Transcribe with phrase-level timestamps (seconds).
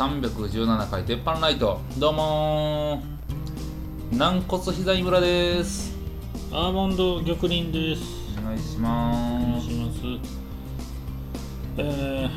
[0.00, 5.94] 第317回鉄板ライトどうもー軟骨膝井村です
[6.50, 8.02] アーモンド玉林です。
[8.38, 10.00] お願いしお願ますいします。
[11.76, 12.30] え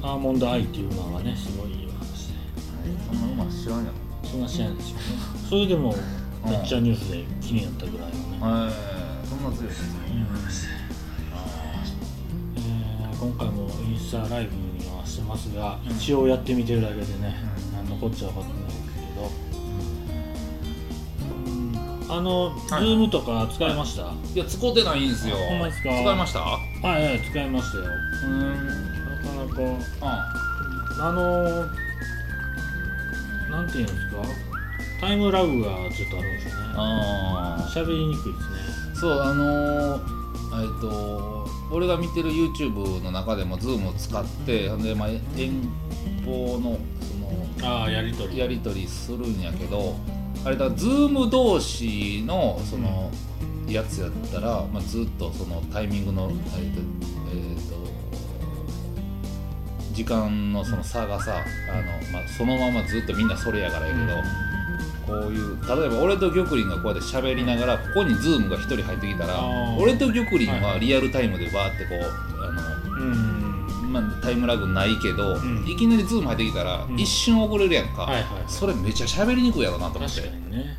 [0.00, 2.34] ー、アーモンドアイっていう馬がね、すごいいい話で。
[3.10, 3.90] そんな馬知らんや
[4.22, 5.02] そんな試合ですよね。
[5.50, 5.92] それでも、
[6.44, 8.38] めっちゃニュースで気になったぐらいのね。
[8.40, 8.72] ろはい
[9.26, 9.72] そんな強い
[12.54, 14.77] えー今回もインスタライブに
[15.28, 17.36] ますが、一応やってみてるだけでね、
[17.74, 19.30] 何のこっちゃ分かってないけど、
[22.08, 22.16] うん。
[22.18, 25.36] あの、ズームとか使いました、いや使うてないんですよ。
[25.36, 25.90] ほんまですか？
[25.90, 26.40] 使いました？
[26.40, 26.58] は
[26.98, 27.84] いはい、使いましたよ。
[28.24, 28.66] うん。
[28.66, 29.60] なかなか。
[30.00, 30.32] あ
[31.00, 31.68] あのー、
[33.50, 34.16] なんていうんですか？
[35.00, 36.74] タイムラグがちょっとあるんですよね。
[36.74, 38.96] あ喋りにくいですね。
[39.00, 40.17] そうあのー、
[40.52, 45.70] えっと俺が見てる YouTube の中でも Zoom を使ってで、まあ、遠
[46.24, 48.38] 方のそのああやりとり。
[48.38, 49.96] やり取りするんやけど
[50.44, 53.10] あれだ Zoom 同士のその
[53.68, 56.80] やつやったら、まあ、ずっとそのタイミングの、えーと
[57.32, 57.78] えーと
[59.98, 61.82] 時間のその差がさあの、
[62.12, 64.06] まあ、そのままずっとみんなそれやからやけど、
[65.08, 69.40] こういう例えば俺と玉林がこうやって喋りながらここに Zoom が1人入ってきたら
[69.78, 73.92] 俺と玉林はリアルタイムでバーってこうあのうん。
[73.92, 75.66] まあ、タイムラグないけど、ん。
[75.66, 77.00] いきなり Zoom 入ってきたら、うん。
[77.00, 80.20] 一瞬遅れるやんか、はいはいそれめちゃ喋りにくいやろなと思って。
[80.20, 80.76] 確かにね。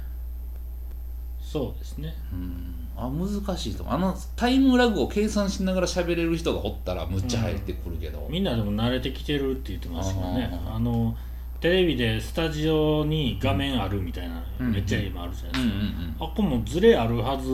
[1.41, 2.13] そうですね。
[2.31, 2.75] うん。
[2.95, 3.95] あ難しいと思う。
[3.95, 10.49] あのタイムラグを計算しながら喋れる人がおったらむっちゃ入ってくるけど、みんなでも慣れてきてるって言ってましたけどね。
[10.67, 10.75] あー。
[10.75, 11.15] あの
[11.59, 14.71] テレビでスタジオに画面あるみたいな、うん。
[14.71, 17.49] めっちゃ今あるじゃないうんですうんか、あっこもズレあるはず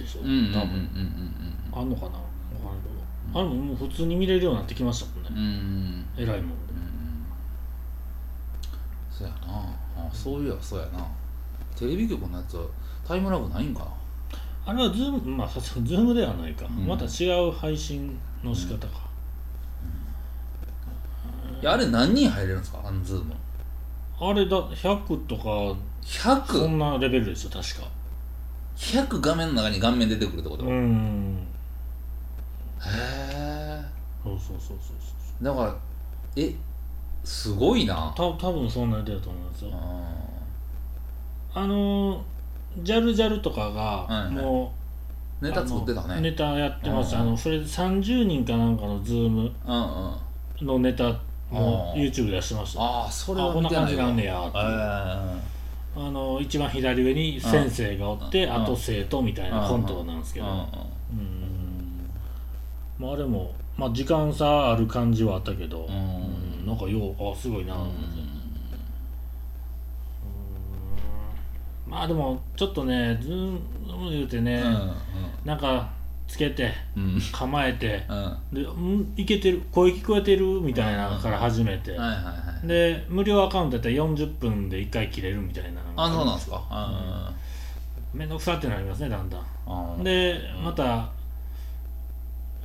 [0.00, 0.88] でしょ、うんうんうんうん多分。
[1.72, 2.06] あんのかな？
[2.06, 2.20] わか
[2.66, 2.88] らんけ
[3.32, 6.06] ど、あれももう普通に見れるようになってきましたもんね、うんうんうん。
[6.16, 6.74] えらいもんで。
[9.10, 9.38] そうやな。
[9.96, 11.06] あそういやそうやな。
[11.76, 12.64] テレビ局のやつは
[13.04, 13.90] タイムラグないんかな？
[14.66, 16.86] あれはズームまあさすがにズームではないか、ん。
[16.86, 19.08] また違う配信の仕方か、
[21.60, 22.80] いやあれ何人入れるんですか？
[22.84, 23.34] あのズーム
[24.20, 25.42] あれだ100とか
[26.02, 27.88] そ 100?100 んなレベルですよ確か。
[29.20, 31.46] 画面の中に顔面出てくるってこと、うへん
[32.86, 33.84] え
[34.22, 34.94] そうそうそうそうそ
[35.40, 35.44] う。
[35.44, 35.76] だから
[36.36, 36.54] え
[37.24, 38.12] すごいな。
[38.16, 39.70] た多分そんなやつだと思いますよ。
[39.74, 42.22] ああの
[42.82, 44.34] ジャルジャルとかはいはい。
[44.34, 44.72] がも
[45.42, 46.12] う、ーネタ作ってたね。
[46.12, 47.14] あのネタやってます。
[47.16, 49.52] うんあのそれで30人かなんかのズームうんうん。
[49.66, 50.18] あ
[50.60, 51.12] のネタ
[51.50, 52.80] もうん YouTube で出してました。
[52.80, 55.58] あーそれあはこんな感じなんねやってえ
[55.96, 58.62] あの一番左上に先生がおって、うん。
[58.62, 60.50] あと生徒みたいなコントなんですけど、え
[61.12, 62.10] うん。
[62.98, 65.88] まああれも、まあ、時間差ある感じはあったけど、ん。
[65.88, 65.88] う
[66.62, 66.66] ん。
[66.66, 67.74] なんかようあすごいな。
[67.74, 68.00] と思って、
[71.86, 71.92] うん。
[71.92, 74.62] まあでもちょっとねズーム言うてね、
[75.44, 75.90] なんか
[76.28, 76.72] つけて
[77.32, 78.38] 構えてうん。
[78.52, 81.98] で、うん、いけてる声聞こえてるみたいなのから始めて、
[82.64, 86.62] で無料アカウントやったら40分で1回切れるみたいなあそうなんですか。
[86.70, 87.32] あ
[88.12, 90.04] めんどくさってなりますねだんだん。
[90.04, 91.10] でまた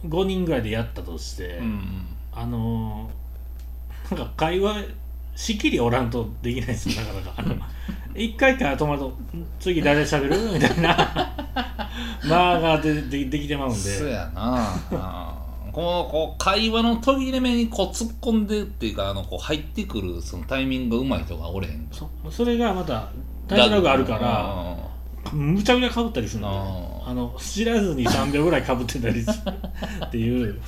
[0.06, 2.08] 5人ぐらいでやったとして、うんうん。
[2.34, 3.24] あのー
[4.16, 4.76] なんか会話
[5.36, 7.70] しきりおらんとできないですよなかなか。
[8.16, 9.14] 一回から止まるとん
[9.60, 10.38] 「次誰喋る?
[10.54, 11.34] 」みたいな。
[12.24, 13.78] 間がででできてまうんで。
[13.78, 15.40] そうやな。
[15.72, 23.10] こうこう会話の途切れ目にこう突っ込んでっていうかあのこう入ってくるそのタイミングがうまい人がおれへんそそれがまた
[23.48, 24.78] タイムラグあるから
[25.32, 26.48] むちゃくちゃかぶったりするんで。
[26.48, 29.52] ああの知らずに3秒ぐらいかぶってたりする。
[30.06, 30.62] っていう。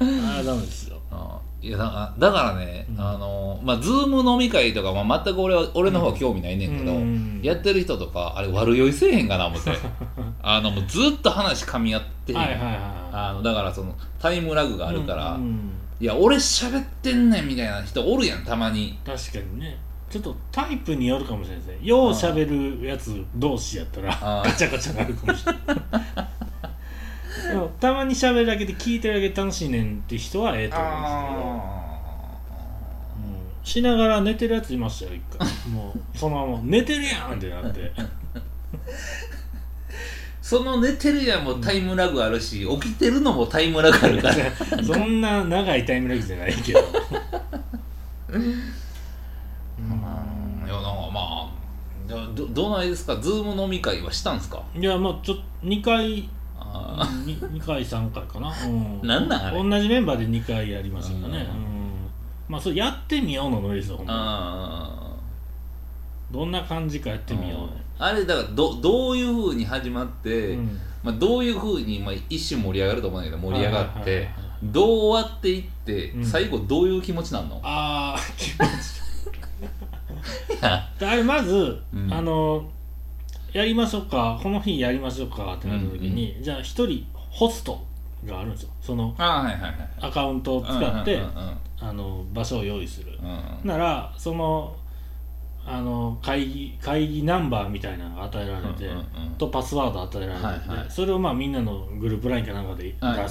[0.00, 0.98] ああダメですよ。
[1.10, 3.00] あーいやだからだからね、うん。
[3.00, 7.40] あのまあズーム飲み会とか、まあ、全く俺は俺の方は興味ないねんけど、うん。
[7.42, 9.70] やってる人とかあれ悪酔いせえへんかな思って。
[10.42, 12.78] あのもうずっと話噛み合ってへんはいはいはい。
[13.12, 15.70] あのだからそのタイムラグがあるから、うんうん。
[16.00, 18.98] いや俺喋ってんねんみたいな人おるやんたまに。
[19.06, 19.78] 確かにね。
[20.10, 21.86] ちょっとタイプによるかもしれないですね。
[21.86, 26.43] ようしゃべるやつ同士やったらガチャガチャなるかもしれない
[27.80, 31.52] たまにしゃべるだけで聞いてるだけで楽しいねんって人はええと思うんですけど。
[33.18, 33.64] うん。
[33.64, 35.48] しながら寝てるやついましたよ一回。
[35.72, 37.92] もうそのまま寝てるやんってなって。
[40.42, 44.34] その寝てるやんもタイムラグあるし起きてるのもタイムラグあるから。
[44.84, 46.80] そんな長いタイムラグじゃないけど。
[50.64, 51.50] いやなんかまあ
[52.06, 53.16] じゃあどどないですか？
[53.16, 54.62] ズーム飲み会はしたんすか？
[54.76, 56.28] いやまあちょっと2回
[56.74, 59.62] あ 2, 回3回かな、うん、なんなんあれ？
[59.62, 61.34] 同じメンバーで2回やりましたかね、うん。
[61.36, 61.46] うん。
[62.48, 65.14] まあそれやってみようのノリですよほんまあ
[66.30, 67.82] どんな感じかやってみようね。
[67.98, 70.80] あれだからどどういうふうに始まって、うん。
[71.02, 74.34] まあ、どういうふうに、まあ、一瞬盛り上がると思うんだけど盛り上がって、はいはいはいはい。
[74.64, 76.24] どう終わっていって、うん。
[76.24, 77.60] 最後どういう気持ちなんの？
[77.62, 79.04] ああ気持ち。
[80.64, 82.12] あれまず、うん。
[82.12, 82.68] あの
[83.54, 87.86] やりましょうかこの日やりましょうかってなった時に、じゃあ一人ホスト
[88.26, 88.70] があるんですよ。
[88.80, 93.32] そのアカウントを使って、うんうんうんあの場所を用意する、うんう
[93.64, 93.68] ん。
[93.68, 94.74] ならその
[95.66, 99.04] あの会議会議ナンバーみたいなのが与えられて、うんうんうん。
[99.36, 100.86] とパスワード与えられてて、はいはい。
[100.88, 103.28] それをまあみんなのグループラインかなんかで出す、はいはい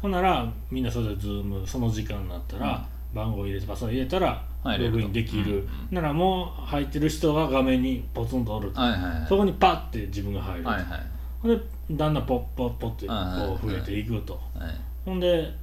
[0.00, 4.44] ほんならみんなそれでズームその時間になったら、番号入れてパスワード入れたら
[4.78, 5.60] ログインできる、
[5.90, 8.80] うんならもう入ってる人が画面にポツンとおると、
[9.28, 11.00] そこにパッて自分が入ると、はいはい。
[11.40, 14.70] ほんでだんだんポッポッポッってこう増えていくと、はい。
[15.04, 15.54] ほんで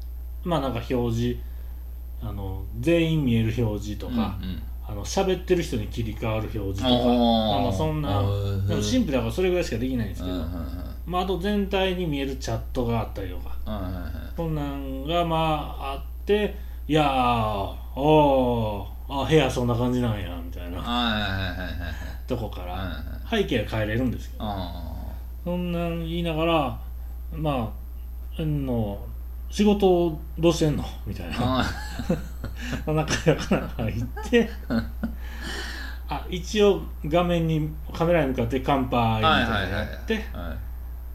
[0.43, 1.39] まあなんか表示
[2.21, 4.63] あの全員見える表示とか、うんうん。
[4.85, 7.61] あの喋ってる人に切り替わる表示とかおー。
[7.63, 8.21] まあそんな
[8.67, 10.35] でもシンプルだからそれぐらいしかできないんですけど、
[11.05, 13.57] まあ、あと全体に見えるチャットがあったりとか。
[14.35, 16.55] そんなんがまああって
[16.87, 17.05] いやー
[17.95, 20.79] おーあ部屋そんな感じなんやみたいな。
[20.79, 21.69] はいはいはいはいはい。
[22.27, 22.81] とこからはい
[23.33, 24.43] はい背景は変えれるんですけど。
[24.45, 24.93] あ
[25.43, 26.79] そんなん言いながら
[27.35, 27.51] ま
[28.37, 28.99] ああの
[29.49, 30.83] 仕事どうしてんの？
[31.05, 31.35] みたいな。
[31.39, 31.65] あ
[32.91, 34.49] 仲良くな入って。
[36.09, 40.23] あ一応画面にカメラに向かって乾杯みたいなはいはいはいのやってはい。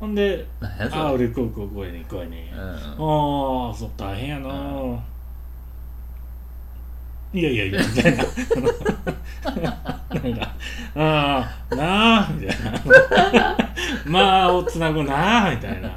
[0.00, 1.00] ほんで「何やそれ。
[1.03, 2.61] あ俺こうこうこうやねんこうやねん」うん。
[2.61, 4.49] うんああそう大変やな、
[7.32, 8.25] いやいやいやみたいな。
[9.48, 10.54] なんか
[10.96, 12.56] 「ああなあ」みたい
[13.32, 13.56] な
[14.06, 15.90] 「まあをつなぐなあ」みたいな。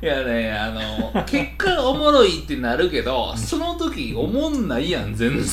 [0.00, 5.46] いやねあの結果おもろいってなるけどその時おもんないやん全然。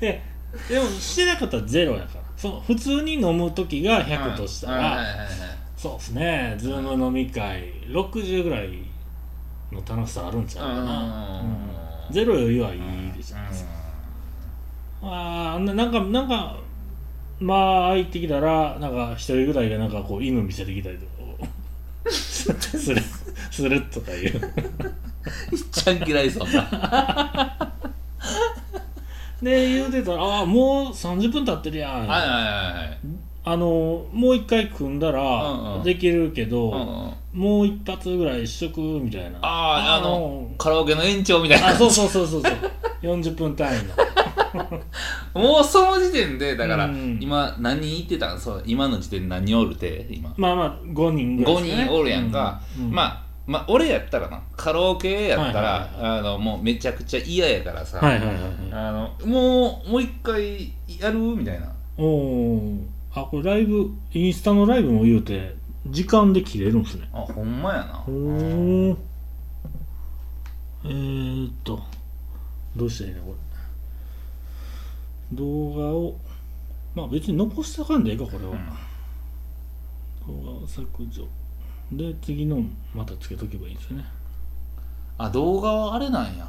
[0.00, 0.22] で
[0.68, 2.20] でもしてなかったらゼロやから。
[2.36, 5.04] その普通に飲む時が100としたら、
[5.76, 6.54] そうですね。
[6.58, 8.78] ズーム飲み会60ぐらい
[9.70, 13.36] の楽しさあるんちゃうかな、うんゼロよりはいいでしょ、
[15.02, 16.56] ああななんかなんか
[17.38, 22.52] まあ入ってきたらなんか一人ぐらいがなんかこう犬見せてきたりとかす
[22.94, 23.00] る
[23.50, 24.22] するとかいう。
[24.24, 24.32] いっ
[25.70, 27.72] ちゃん嫌いそんな。
[29.42, 32.98] で言うてたら「ああもう30分経ってるやん」はいはいはいはい。
[33.42, 35.82] あのもう一回組んだうんらうん。
[35.82, 39.38] できるけど、うんうんもう一発ぐらいしとくみたいな。
[39.42, 41.68] あああのカラオケの延長みたいな。
[41.68, 42.54] あそうそうそうそうそう。
[43.02, 43.94] 40分単位の。
[45.40, 47.18] もうその時点でだから、うん。
[47.20, 48.40] 今何人言ってたん？
[48.40, 50.06] そう今の時点で何人おるて？
[50.10, 50.34] 今。
[50.36, 51.84] まあまあ5人ぐらい5ね。
[51.84, 52.86] 人おるやんか、うん。
[52.86, 52.92] うん。
[52.92, 54.42] まあまあ俺やったらな。
[54.56, 58.44] カラオケやったら、はいはいあのもうめちゃくちゃ嫌やからさ、はいはいはいはい。
[58.72, 61.18] あのもうもう一回やる？
[61.18, 61.72] みたいな。
[61.96, 62.76] おお
[63.12, 65.56] あこれライブインスタのライブも言うて
[65.86, 67.08] 時間で切れるんですね。
[67.12, 68.04] あほんまやな。
[68.06, 68.98] おお
[70.84, 71.82] えー、っと
[72.76, 73.32] どうしたらいいのこ
[75.32, 75.36] れ？
[75.36, 76.16] 動画を
[76.94, 78.52] まあ別に残してあかんでええかこれは、
[80.26, 81.28] 動画削除。
[81.92, 82.62] で次の
[82.94, 84.04] またつけとけばいいですね。
[85.18, 86.48] あ動画はあれなんや。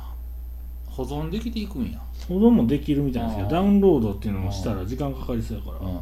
[0.88, 2.00] 保存できていくんや。
[2.28, 5.78] 保存もできるみたいなんですけどダウンロードっていうのをしたら時間かかりそうやから。
[5.80, 6.00] うんうん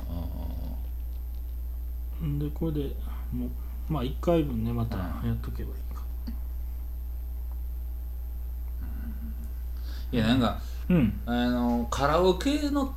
[2.21, 2.39] うんん。
[2.39, 2.95] でこれで
[3.33, 3.49] もう
[3.89, 6.03] まあ1回分ねまたやっとけばいいか。
[10.11, 10.59] いやなんか
[10.89, 11.21] うん。
[11.25, 12.93] あのカラオケの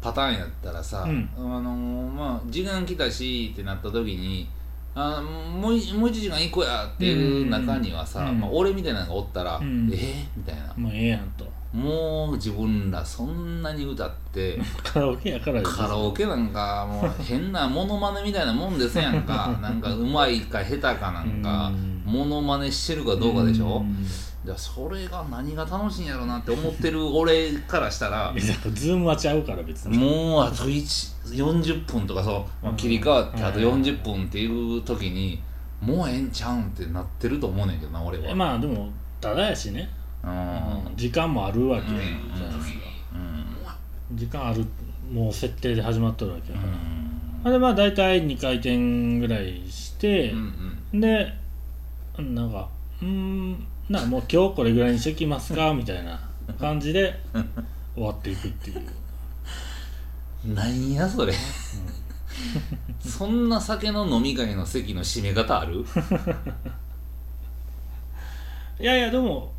[0.00, 1.30] パターンやったらさ、うん。
[1.36, 4.48] あのまあ時間来たしってなった時に
[4.94, 8.40] あもういもう1時間行こうやっていう中にはさ、うん。
[8.40, 9.90] まあ、俺みたいなのがおったら、うん。
[9.92, 10.72] えー、みたいな。
[10.76, 19.56] もうええやんともう自分らそんなに歌って カラオケやからカラオケなんかもう変なモノマネみたいなもんですやんか。
[19.60, 22.02] なんかうまいか下手かなんかうん。
[22.04, 23.80] モノマネしてるかどうかでしょ？
[23.80, 24.06] ん。
[24.44, 28.32] じゃあそれが何が楽しいんやろなって思ってる 俺からしたら
[28.74, 29.98] ズームはちゃうから別に。
[29.98, 32.76] もうあと1 40分とかそう、まあ、うん。
[32.76, 35.40] 切り替わってあとうん40分っていう時に
[35.80, 38.88] もうええんちゃうんってなってると思うねんけどな俺は、えまあでも
[39.20, 39.88] ただやしね、
[40.24, 40.86] うん。
[40.88, 42.46] うん時間もあるわけじゃないですか、
[43.14, 43.18] う
[44.14, 44.64] ん時間ある
[45.12, 46.76] もう設定で始まっとるわけやから、うん。
[47.44, 50.54] あれまあ大体2回転ぐらいしてうん
[50.92, 51.00] う、ん。
[51.00, 51.34] で
[52.18, 52.68] なんか
[53.02, 56.20] うーんなんかもう今日これぐらいにしときますかみたいな
[56.60, 57.18] 感じで
[57.94, 58.82] 終わっていくっていう。
[60.54, 61.32] なんやそれ。
[63.00, 65.84] そんな酒の飲み会の席の締め方ある？
[68.80, 69.52] いやいやでも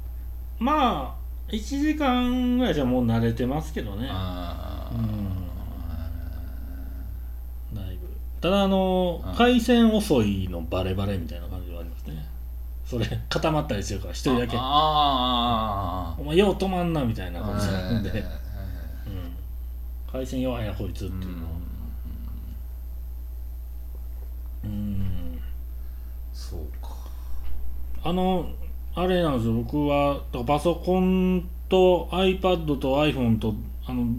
[0.60, 4.08] まあ1時間ぐらいじゃもう慣れてますけどね。
[4.10, 7.76] あー。
[7.76, 8.08] だいぶ。
[8.42, 9.36] ただあのうん。
[9.36, 12.28] 回線遅いのバレバレみたいな感じはありますね。
[12.86, 14.56] それ固まったりしてるから一人だけ。
[14.60, 18.24] あお前よう止まんなみたいなあ感じなんで、
[20.12, 21.48] 回線弱いなこいつっていうの
[24.66, 25.40] うん。
[26.32, 26.96] そうか。
[28.04, 28.50] あの
[28.96, 29.54] あれなんですよ。
[29.54, 33.54] 僕はパソコンと iPad と iPhone と
[33.86, 34.16] あの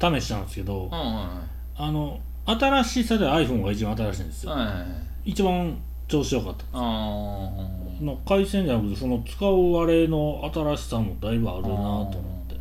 [0.00, 1.42] 試したんですけどうんは
[1.76, 4.52] あの新しさで iPhone が一番新しいんですよ。
[4.52, 5.30] いはいはい。
[5.30, 5.76] 一番
[6.08, 8.02] 調子良かったあー。
[8.02, 12.10] の回線じゃなくてその使うあれの新しさもだいぶあるなと思っ
[12.48, 12.54] て。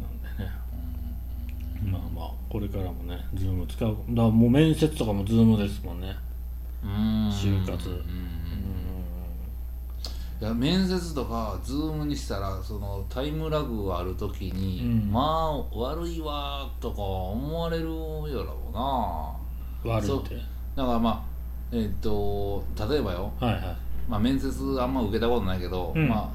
[0.00, 0.50] なんでね。
[1.90, 3.88] まあまあこれからもねズーム使う。
[3.88, 6.14] だからもう面接とかもズームですもんね。
[6.84, 8.02] うん就活うんうん
[10.42, 15.12] いや面接とかズームにしたらそのタイムラグがある時に、うん。
[15.12, 17.90] まあ悪いわとか思われるや
[18.42, 19.38] ろ
[19.84, 19.94] うな。
[19.94, 20.34] 悪いって。
[20.74, 21.22] だからまあ
[21.70, 23.62] えっ、と例えばよ、はいはい。
[24.08, 26.08] まあ、面接あんま受けたことないけど、うん。
[26.08, 26.34] ま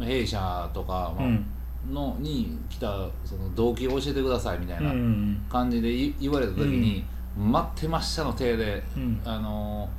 [0.00, 1.46] あ弊社とか、まあうん。
[1.92, 7.04] のに来たその動機を教えてくださいみたいなうん感じでい言われた時に、
[7.36, 9.20] 待ってましたの手で、うん。
[9.26, 9.90] あの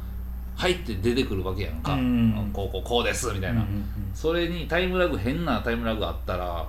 [0.57, 2.49] 入って出てくるわけやんか、うん。
[2.51, 6.67] こうこうこうですみたいな、うんうんそれにタイムラグ変なタイムラグあったら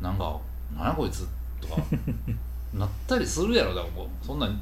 [0.00, 0.36] なんか
[0.76, 1.28] 「何やこいつ」
[1.62, 1.76] とか
[2.74, 3.72] なったりするやろ。
[3.72, 4.60] だからもうそんなん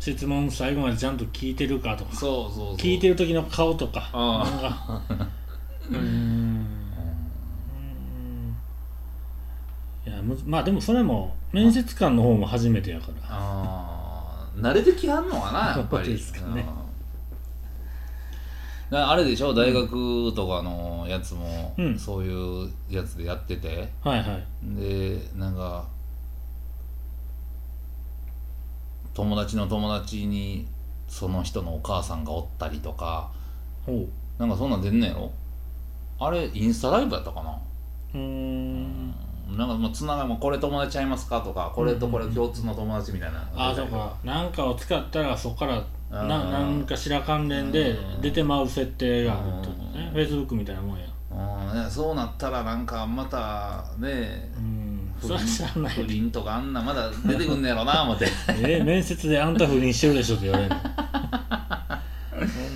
[0.00, 2.16] 質問最後までちゃんと聞いてるかとか。
[2.16, 2.76] そうそうそう。
[2.76, 4.10] 聞いてる時の顔とか。
[4.12, 5.26] あなんか。
[5.88, 6.66] うーん。
[10.04, 13.12] いやむまあでもそれも面接官の方も初めてやから。
[13.28, 16.10] あー慣れてきはんのかなやっぱり。
[16.14, 16.66] ですかね
[18.90, 19.52] あれでしょ？
[19.52, 21.98] 大学とかのやつも、うん。
[21.98, 23.88] そういうやつでやってて。
[24.02, 24.46] はいはい。
[24.62, 25.88] でなんか
[29.12, 30.68] 友達の友達に
[31.08, 33.32] その人のお母さんがおったりとか
[33.84, 34.06] ほ
[34.38, 35.32] なんかそんなん出んねやろ？
[36.18, 37.58] あれインスタライブやったかな？
[38.14, 39.10] うん。
[39.56, 41.40] なんかもうつながりもこれ友達ちゃいますか？
[41.40, 44.16] とかこれとこれ共通の友達みたいなあそうか。
[44.22, 50.06] なんかを使ったらそこからななんかしら関連で出てまう設定があるってことね。
[50.06, 50.12] うん。
[50.12, 51.06] フェイスブックみたいなもんや。
[51.30, 51.84] うん。
[51.84, 55.12] ねそうなったらなんかまたねうん。
[55.20, 55.94] それは知らない。
[55.94, 58.28] 不倫とかあんなまだ出てくんねやろな 思って。
[58.62, 60.76] え面接であんた不倫してるでしょって言われるの。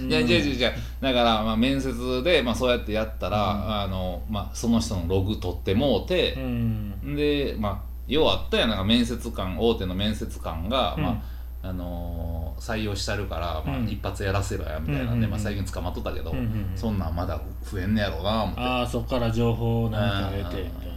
[0.09, 7.15] いや違う違う違うだからまあ面接でまあそうやってやったら、あのまあその人のログ取ってもうてう、ん。
[7.15, 11.03] でまあようあったやんなんか面接官大手の面接官が、うん。
[11.05, 11.23] まあ
[11.63, 13.89] あのー採用したるから、まあうん。
[13.89, 16.35] 一発やらせろやみたいなんで、まあ、最近捕まっとったけど、
[16.75, 18.61] そんなんまだ増えんねやろうな思って。
[18.61, 20.95] ああそこから情報をなんか得てみたいな。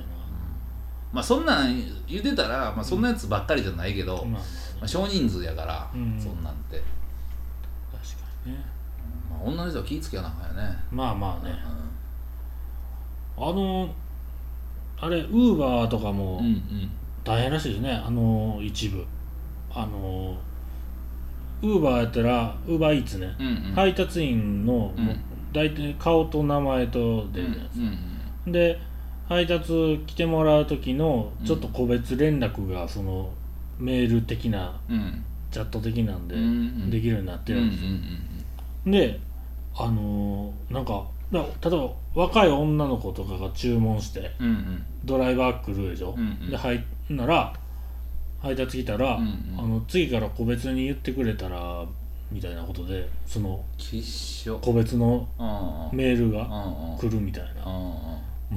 [1.13, 4.39] まあそんなん言うてたら、まあ、そんなやつばっかりじゃないけど、まま
[4.81, 6.81] あ少人数やから、うんそんなんて、
[7.91, 8.59] 確かにね。
[9.29, 11.51] まあ、女の人は気ぃつけやなあかんよね、まあまあね。
[13.37, 13.89] うあの
[14.99, 16.41] あれウーバーとかも
[17.23, 17.91] 大変らしいですね。
[17.93, 19.05] あの一部。
[19.75, 20.37] あの
[21.61, 23.73] ウーバーやったらウーバーイーツね、うんうん。
[23.75, 25.19] 配達員の、うん。
[25.53, 27.83] 大体顔と名前と出るやつ、うん
[28.45, 28.79] うんで
[29.29, 33.31] 配達来てもらう時のちょっと個別連絡がその
[33.79, 35.23] メール的なうん。
[35.49, 39.19] チャット的なんでうんうんできるようになってうんうんるんですよ、で
[39.75, 44.85] あのーなんかだ例えば若い女の子とかが注文してうんうん。
[45.05, 46.49] ドライバー来るでしょ、うんうん。
[46.49, 47.53] で入んなら
[48.43, 49.59] 配達来たら、うんうん。
[49.59, 51.85] あの次から個別に言ってくれたら
[52.29, 54.59] みたいなことでそのきっしょ。
[54.59, 55.97] 個別のうんうん。
[55.97, 56.97] メールがうんうん。
[56.99, 57.81] 来るみたいな、うんうん。
[57.81, 57.95] も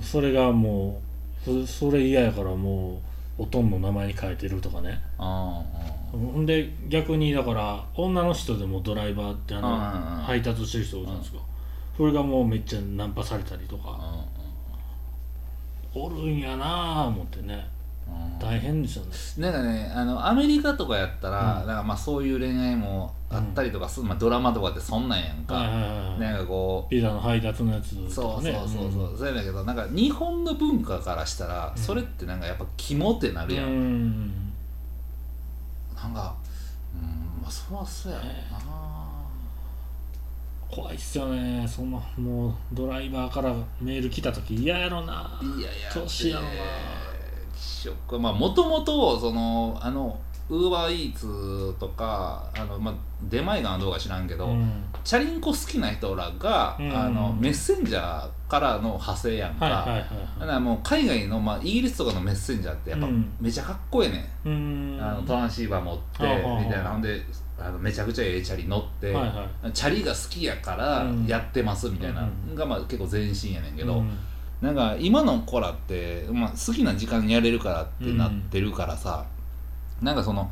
[0.01, 1.01] うそれがも
[1.47, 3.01] うそそれ嫌やからも
[3.39, 5.01] うおとんの名前に変えてるとかね。
[5.19, 10.23] うんほんで逆にだから女の人でもドライバーってあの、うんうんうん。
[10.23, 11.41] 配達してる人いるじゃないですか、
[11.97, 14.25] それがもうめっちゃナンパされたりとか、
[15.95, 17.55] おるんやなあ思ってね。
[17.55, 17.76] うん
[18.39, 19.11] 大変ですよね。
[19.39, 21.67] なんかねあのアメリカとかやったら、うん。
[21.67, 26.21] なんかまあそういう恋愛もあったりとかする、まあ、ドラマとかってそんなんやんか、はいはいはいはい。
[26.21, 28.93] なんかこピザの配達のやつうとそうそうかねそう。
[28.93, 34.53] そう、そうやだけどなんか日本の文化からしたら、それってなんかやっぱ肝ってなるやん、うん。
[35.97, 36.37] なんか
[36.95, 38.27] うんまあそりゃそうやろう
[38.69, 39.09] な、
[40.71, 41.67] 怖いっすよね。
[41.67, 45.41] そのもうドライバーからメール来た時嫌やろな。
[45.43, 46.49] いやいや年やろな
[47.57, 52.95] ショックまあもともとそのあのウーバーイーツとかあの、まあ、
[53.29, 54.85] 出前館はどうか知らんけど、うん。
[55.03, 56.97] チャリンコ好きな人らが、うん。
[56.97, 60.09] あのメッセンジャーからの派生やんか、はいはいはい
[60.39, 63.33] だからもう海外の、まあ、イギリスとかのメッセンジャーってやっぱうん。
[63.41, 65.03] めちゃかっこええねん、うん。
[65.03, 66.91] あのトランシーバー持ってみたいな。
[66.91, 67.21] ほんで
[67.59, 71.27] あのめちゃくちゃええチャリ乗って、はいはチャリが好きやからうん。
[71.27, 74.17] やってますみたいなうんが、まあ、結構前進やねんけど、うん
[74.61, 79.27] なんか今の子らって、まあ、好きな時間にやれるからってなってるからさ、
[80.01, 80.51] なんかその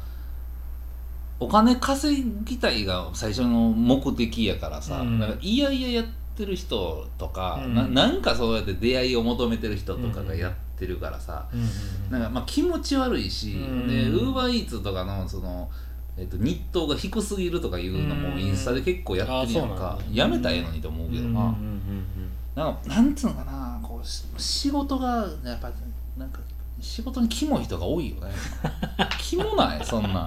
[1.40, 5.18] お金稼ぎたいが最初の目的やからさ、うん。
[5.18, 6.04] なんかいやいややっ
[6.37, 7.75] てる人とか、うん。
[7.75, 11.68] ななんかそうやって出会いを求めてる人とかがやってるからさ、うんうん
[12.11, 13.88] なんかまあ気持ち悪いし、うん。
[13.88, 15.70] でウーバーイーツとかのその、
[16.16, 19.75] えっと日当が低すぎるとかいうのもうんインスタで結構やってるやんか。
[19.75, 19.99] んだ。
[20.12, 22.24] やめたらええのにと思うけどな、うんうんうん
[22.54, 25.70] なんかなんつうのかなこうし仕事がやっぱ
[26.16, 26.40] なんか
[26.80, 28.32] 仕事にキモい人が多いよね。
[29.18, 29.84] キモない？
[29.84, 30.26] そんな。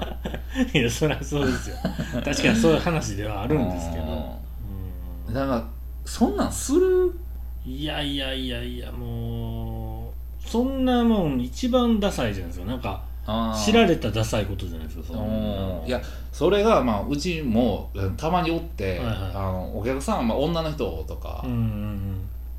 [0.55, 1.77] うんいやそりゃそうですよ。
[2.23, 4.39] 確かにそういう話ではあるんですけど、
[5.33, 5.63] だから
[6.05, 7.05] そんなんする？
[7.05, 7.19] うん
[7.65, 10.13] いやいやいやいやもう
[10.49, 12.65] そんなもん一番ダサいじゃないですか。
[12.65, 13.03] なんか
[13.53, 19.15] 知られたダサいことじゃないですかそんなうんいやそれがまあうちもうんたまにおって、はいはい。
[19.33, 21.51] あのお客さん、まあ、女の人とかうん、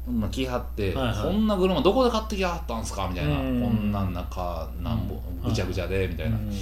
[0.06, 1.22] うんまあ、来はって、はいはい。
[1.22, 5.48] こんな車どこで買ってきはったんすかみたいな、うんこんなん中なんぼうん。
[5.48, 6.52] ぐちゃぐちゃでみたいな、うん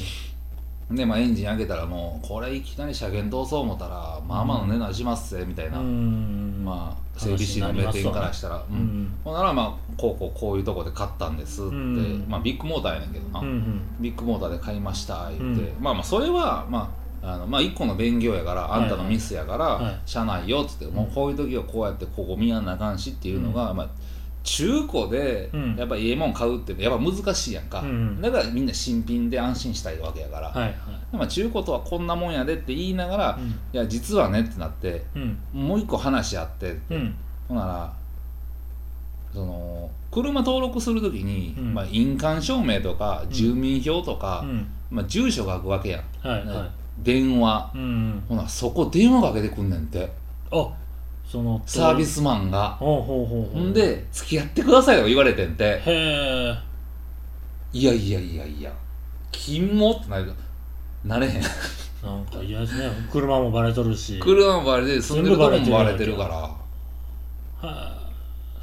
[0.90, 6.62] で、まあ、エンジン上げたらもうこれいきなり車検通そう思ったらまあまあの値段しますぜみたいな、うん。
[6.64, 8.78] まあ整備士の目線からしたら、ううん。
[9.02, 9.18] ん。
[9.24, 12.24] ほんならまあこうこうこういうとこで買ったんですって、うん。
[12.28, 13.40] まあビッグモーターやねんけどな、
[13.98, 19.84] ビッグモーターで買いました言って、うまあまあそれはまああのまあ一個の勉強やからあんたのミスやから、はい。
[19.86, 23.88] はい車内よっつって、もうこういう時はこうやってここ見やんなあかんしっていうのが、まあ
[24.46, 25.76] 中古でうん。
[25.76, 30.74] やっぱいいもん買うってやっぱ難しいやんか、うんだからみんな新品で安心したいわけやから、はいはい。
[31.12, 33.48] まあ、中古とはこんなもんやでって言いながら、うん。
[33.48, 35.38] いや実はねってなってうん。
[35.52, 37.16] もう一個話あってうん。
[37.48, 37.92] ほんなら
[39.32, 41.74] その車登録するときに、うん。
[41.74, 44.66] まあ、印鑑証明とか住民票とか、うん。
[44.90, 46.70] まあ、住所が書くわけやん、はいはい。
[47.02, 47.72] 電話。
[47.74, 50.08] うんほなそこ電話かけてくんねんって。
[50.52, 50.72] あ
[51.26, 52.70] そのサービスマンが。
[52.70, 53.62] ほうほうほうほう。
[53.70, 55.64] んで付き合ってくださいとか言われてんて。
[55.64, 56.56] へえ
[57.72, 58.72] いやいやいやいや。
[59.32, 60.32] 金もってなる。
[61.04, 61.42] なれへん。
[62.02, 64.18] なんか嫌ですね車もバレとるし。
[64.20, 65.02] 車もバレてる。
[65.02, 67.68] 住んでるとこもバレてるから。
[67.68, 68.06] はい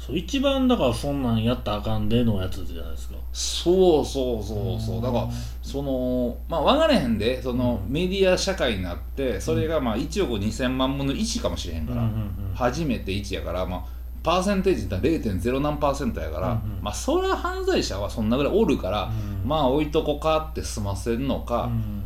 [0.04, 3.14] そう一番だからそんなんやったらあかんでのやつじゃないですか。
[3.32, 5.02] そうそうそうそう。
[5.02, 5.28] だから
[5.64, 7.92] そのまあ分かれへんでそのうん。
[7.92, 12.14] メディア社会になってそれがまあ1億2000万分の1かもしれへんから、うんうん
[12.50, 12.54] うん。
[12.54, 13.84] 初めて1やからまあ
[14.22, 16.82] パーセンテージって0.0何パーセントやから、うんうん。
[16.82, 22.04] まあそれは犯罪者はそんなぐらいおるから、うんまあ置いとこかって済ませるのか、うん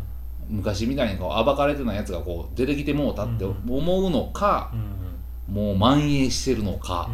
[0.50, 7.10] 昔みたいにこう暴かれてないやつがこう出てきてもうたってうん思うのかう、んもう蔓延してるのか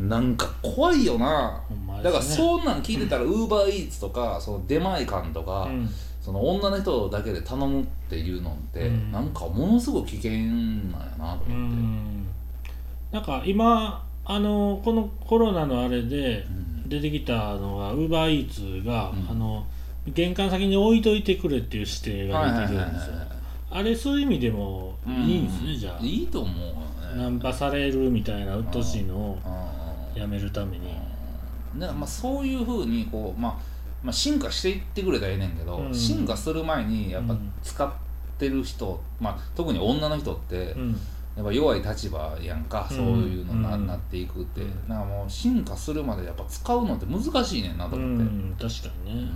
[0.00, 5.88] う、んなんか怖いよな、ほんまだからそんなん聞いてたらウーバーイーツとかその出前館とか、うん。
[6.20, 9.12] その女の人だけで頼むっていうのって、うん。
[9.12, 12.26] なんかものすごく危険なんやなとう思って、ん。
[13.12, 16.50] なんか今あのこのコロナのあれでう
[16.86, 16.88] ん。
[16.88, 19.30] 出てきたのがウーバーイーツが、うん。
[19.30, 19.66] あの
[20.08, 23.14] 玄関先に置いといてくれっていう指定が出てくるんですよ。
[23.70, 26.04] あれそういう意味でもいいんですね、じゃあ。
[26.04, 30.20] いいと思うナンパされるみたいな鬱陶しいのをうん。
[30.20, 30.95] やめるために
[31.78, 33.56] だからまあそういうふうにこう、まあ、
[34.02, 35.94] まあ進化していってくれたらええねんけど、うん。
[35.94, 37.52] 進化する前にやっぱうん。
[37.62, 37.90] 使っ
[38.38, 40.92] てる人、まあ、特に女の人ってうん。
[41.36, 42.96] やっぱ弱い立場やんか、うん。
[42.96, 43.86] そういうのな,、うん。
[43.86, 44.88] なっていくって、うん。
[44.88, 48.56] なんかもう進化するまでやっぱ使うのって難しいねんなとう思って、ん。
[48.58, 49.20] 確かにね。
[49.20, 49.32] うん。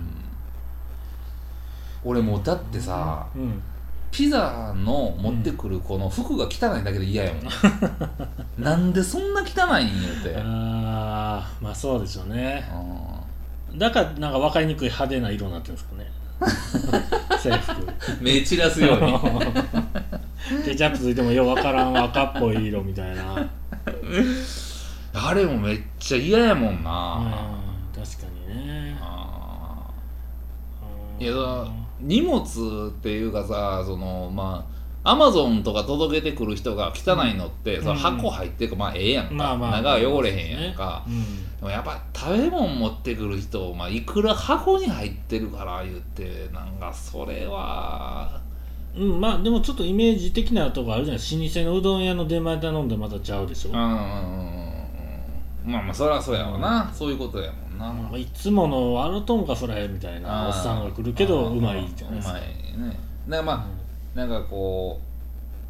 [2.03, 3.61] 俺もうだってさ、うん
[4.11, 7.43] ピザの持ってくるこの服が汚いだけで嫌やもん、
[8.61, 10.41] なんでそんな汚いんよって、あ
[11.45, 12.63] あまあそうでしょうね。
[13.73, 16.11] うだからなんか分かりにくい派手な色になってるんですかね。
[17.39, 17.81] 制服。
[18.21, 19.13] ん目散らすように。
[20.65, 23.47] ケチャップついてもよう分からん赤っぽい色みたいな。
[25.13, 27.17] あれもめっちゃ嫌やもんな、
[27.95, 28.97] うん確かにね。
[31.19, 32.41] いやだ荷物
[32.89, 37.83] っていうかさそのまあアマゾンとか届けてくる人が汚いのって、うん。
[37.83, 41.23] その箱入ってるかまあええやんか、まあまあ中は汚れへんやんか、うん
[41.61, 48.39] でもやっぱ食べ物持ってくる人、まあ、いくら箱に入ってるから言ってなんかそれは。
[48.95, 51.23] うん、まあでもちょっとイメージ的なとこあるじゃない。
[51.23, 62.33] 老舗のうどん屋の出前頼んでまたちゃうでしょ、うんうんうんうんまあまあそりゃそうやわな、そういうことやもんな、なんかいつものあるとんかそれみたいなおっさんが来るけどうまいじゃないですか。
[62.33, 62.41] うまい
[62.89, 62.99] ね。
[63.27, 63.67] だからま
[64.15, 64.99] あ、なんかこ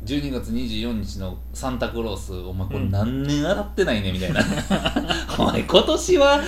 [0.03, 2.91] う12月24日のサンタクロースお前これうん。
[2.91, 4.41] 何年洗ってないねみたいな。
[5.37, 6.39] お前今年は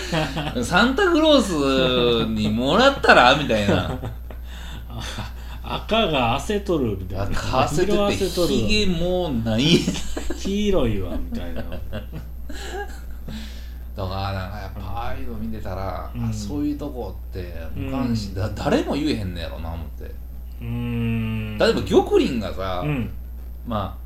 [0.64, 3.36] サンタクロースにもらったら？
[3.36, 3.98] みたいな。
[5.64, 7.24] 赤が汗取るみたいな。
[7.26, 9.64] 赤汗て色て汗取るひげもうない。
[10.40, 11.64] 黄色いわみたいな
[13.96, 16.26] だからなんかやっぱああいうの見てたら、うん。
[16.26, 20.06] あそういうとこって無関心、だ誰も言えへんねやろな思って。
[20.06, 21.58] うーん。
[21.58, 23.12] 例えば玉林がさ、うん。
[23.68, 23.98] ま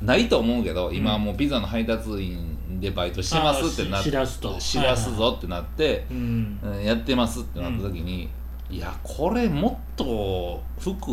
[0.00, 6.84] あないと思うけど今はもうピザの配達員でバイトしてますってなっあーししらすらすぞってなって、うんうん。
[6.84, 8.28] やってますってなった時に、
[8.70, 11.12] いやこれもっと服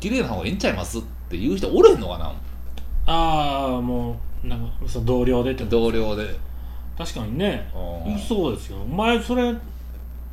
[0.00, 2.32] 綺麗な方がええんちゃいますっていう人おれんのかな
[3.06, 4.14] ああもう
[4.44, 6.26] なんかそう同僚でってこと同僚で。
[6.96, 7.68] 確かにね。
[8.28, 8.78] そうですよ。
[8.82, 9.54] お前それ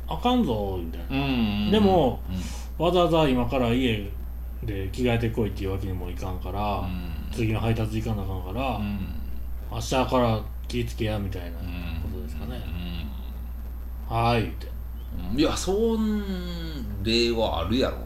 [0.06, 1.24] あかんぞみたいな。
[1.24, 2.20] うんでも
[2.78, 2.84] うん。
[2.84, 4.10] わざわざ今から家
[4.62, 7.10] で着替えてこいっていうわけにもいかんから、うん。
[7.32, 8.98] 次の配達行かなあかんから、うん。
[9.70, 11.58] 明日から気ぃつけやみたいな
[12.02, 12.60] ことですかね、
[14.08, 14.68] はーいって。
[15.32, 15.40] うん。
[15.40, 17.96] いやそん例はあるやろ。
[17.96, 18.02] うん。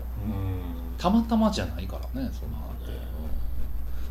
[0.99, 2.59] たまたまじゃないからねそんな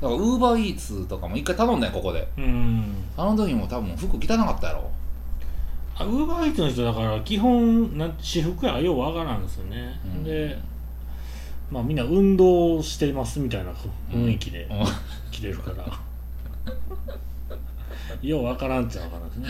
[0.01, 2.27] だからウーバーイーツとかも一回頼んだよここで。
[2.37, 3.03] うん。
[3.17, 4.91] あの時も多分服汚かったやろ。
[5.99, 10.23] ウーバーイーツの人だから基本なん私服やようわからんですよね、うん。
[10.25, 10.59] で
[11.71, 13.71] まあみんな運動してますみたいな
[14.11, 14.85] 雰囲気でうん。
[15.31, 15.85] 着てるから、
[18.21, 19.47] ようわからんっちゃわからんですね。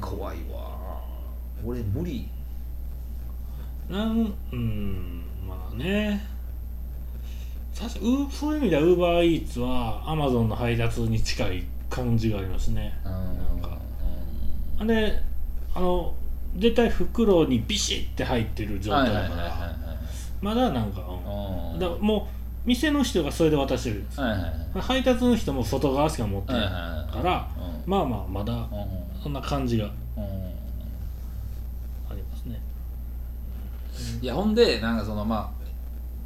[0.00, 1.02] 怖いわ。
[1.64, 2.28] 俺無理。
[3.88, 6.26] なんうんまあね
[7.78, 12.92] 確かうそういう意味ではウーバーイーツはアマゾンの配達に近い感じがありますね。
[13.04, 13.12] うん。
[13.12, 13.78] なんか。
[14.86, 15.22] で
[15.74, 16.14] あの
[16.56, 19.42] 絶対袋にビシッて入ってる状はい態だから。
[19.42, 19.74] はいはいはいはい
[20.40, 21.72] まだなんか、うん。
[21.72, 21.78] うん。
[21.78, 22.28] だからも
[22.64, 24.80] う店の人がそれで渡してるんですはいはいはい。
[24.80, 27.90] 配達の人も外側しか持ってはいないはいはいからうん。
[27.90, 28.68] まあまあまだうん。
[29.22, 29.92] そんな感じがうん。
[32.10, 32.60] ありますね。
[34.20, 35.63] いやほんでなんかそのまあ、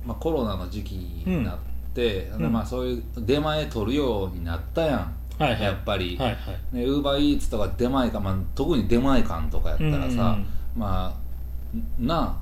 [0.08, 1.56] まあ、コロナの時期になっ
[1.92, 2.38] て、ん。
[2.38, 5.62] でまあそういう出前取るようになったやん、はいはい。
[5.62, 6.34] やっぱり、はいは
[6.72, 6.76] い。
[6.76, 11.28] ねウーバーイーツとか出前館、まあ、特に出前館とかやったらさ、うんまあ
[11.98, 12.40] な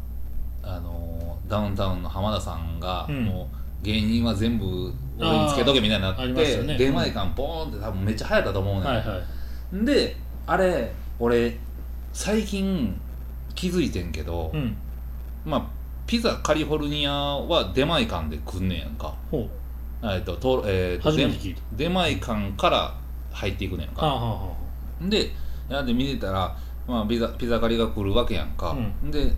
[0.63, 3.25] あ、あのーダウンタウンの浜田さんが、うん。
[3.25, 6.79] もう芸人は全部俺につけとけみたいになって、ね。
[6.79, 9.21] 出前館ポーンって多分めっちゃ流行ったと思うねん、はいは
[9.83, 9.85] い。
[9.85, 11.59] であれ俺
[12.13, 12.99] 最近
[13.55, 14.77] 気づいてんけど、うん。
[15.45, 15.76] まあ
[16.07, 19.15] ピザカリフォルニアは出前館で来んねんやんか。
[19.31, 19.51] ほう。
[20.03, 21.61] えっとと、えーと初めて聞いた。
[21.73, 22.95] 出出前館から
[23.33, 24.07] 入っていくねんか。
[24.07, 24.57] はあはあは
[25.03, 25.31] で
[25.69, 29.33] やで見てたら、まあ、ピザピザカリが来るわけやんか、うで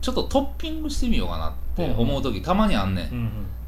[0.00, 3.14] ちょっとトッピングしてみようかなって思う時たまにあんねあ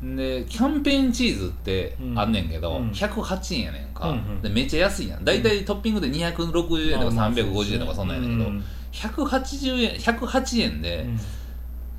[0.02, 2.90] うんん、でキャンペーンチーズってあんねんけど、うん。
[2.90, 4.42] 108円やねんか、うんうん。
[4.42, 5.24] でめっちゃ安いやん。
[5.24, 11.06] 大体トッピングで260円とかまあまあ350円とかそんなんやねんけど、うん180円108円で、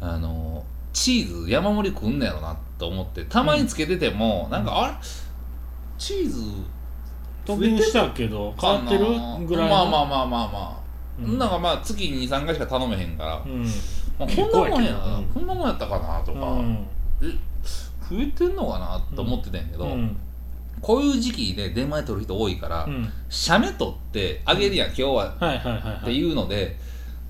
[0.05, 4.93] あのチーズ山盛り食うんのやろなと思ってたまにつけてても、なんかあれ？
[5.97, 6.41] チーズ
[7.45, 9.05] トッピングしたけど変わってる
[9.47, 10.79] ぐらいのまあまあまあまあまあ、
[11.19, 11.37] うん。
[11.37, 13.63] なんかまあ月に23回しか頼めへんから、うん。
[14.19, 15.25] まあ、こんなもんやな、うん。
[15.25, 16.85] こんなもんやったかなとか、うん。
[17.21, 17.25] え
[18.09, 20.17] 増えてんのかなと思ってたんやけど、うん。
[20.81, 23.09] こういう時期で出前取る人多いから、うん。
[23.29, 25.99] 写メ取ってあげるやん、今日は。
[26.01, 26.77] っていうので、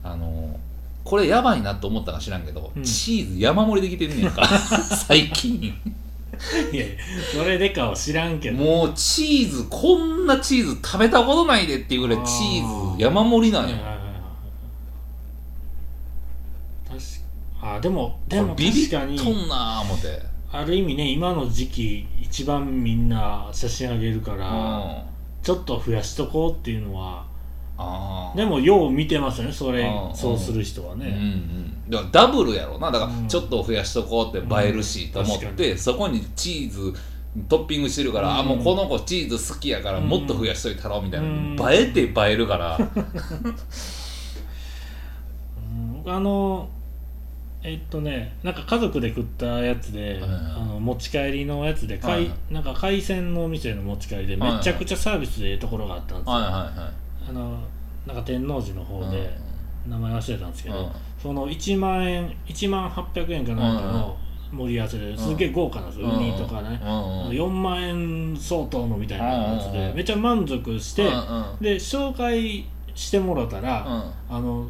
[0.03, 0.59] あの
[1.03, 2.83] これやばいなと思ったか知らんけど、うん。
[2.83, 4.45] チーズ山盛りできてるねんか。
[5.07, 5.73] 最近。
[6.71, 6.85] いや
[7.31, 8.57] それでかは知らんけど。
[8.57, 13.75] もうチーズこんなチーズ食べたことないでっていうぐらいチーズ山盛りなんよ。
[17.65, 20.21] あでもでも確かにっとんなー思って。
[20.51, 24.37] ある意味ね今の時期一番みんな写真あげるかうん。
[24.39, 25.05] らあ
[25.41, 27.25] ちょっと増やしとこうっていうのは
[28.35, 29.81] でもよう見てますよねそれ。
[29.81, 31.89] うんそうする人はうんうねん。
[31.89, 32.91] だからダブルやろな。
[32.91, 33.27] だからうん。
[33.27, 36.93] ちょっと増やしとこうって映えるしと思っ確かて、そこにチーズ
[37.49, 38.39] トッピングしてるから、うん。
[38.39, 41.57] あもうこの子チーズ好きやからうんもっと増やしといたろみたいな、うん。
[41.73, 42.77] 映えて映えるから。
[46.05, 46.13] うん。
[46.13, 46.69] あの
[47.63, 50.25] えっとねなんか家族で食ったやつで、あ
[50.63, 52.27] の持ち帰りのやつで、かいはい。
[52.27, 57.57] はなんか海鮮のお店の持ち帰りでめちゃくちゃサービスでええところがあったんですよ、はいはいはいあの
[58.05, 59.37] なんか天王寺の方で、
[59.87, 60.91] 名前忘れたんですけど、うん。
[61.21, 64.17] その1万円1万800円かなんかの
[64.51, 66.89] 盛り合わせですっげえ豪華なんですよ、ウニとかね、うん。
[66.89, 67.29] うん。
[67.29, 71.03] 4万円相当のみたいなやつでめっちゃ満足して、
[71.59, 73.85] で紹介してもらったら、
[74.29, 74.69] あの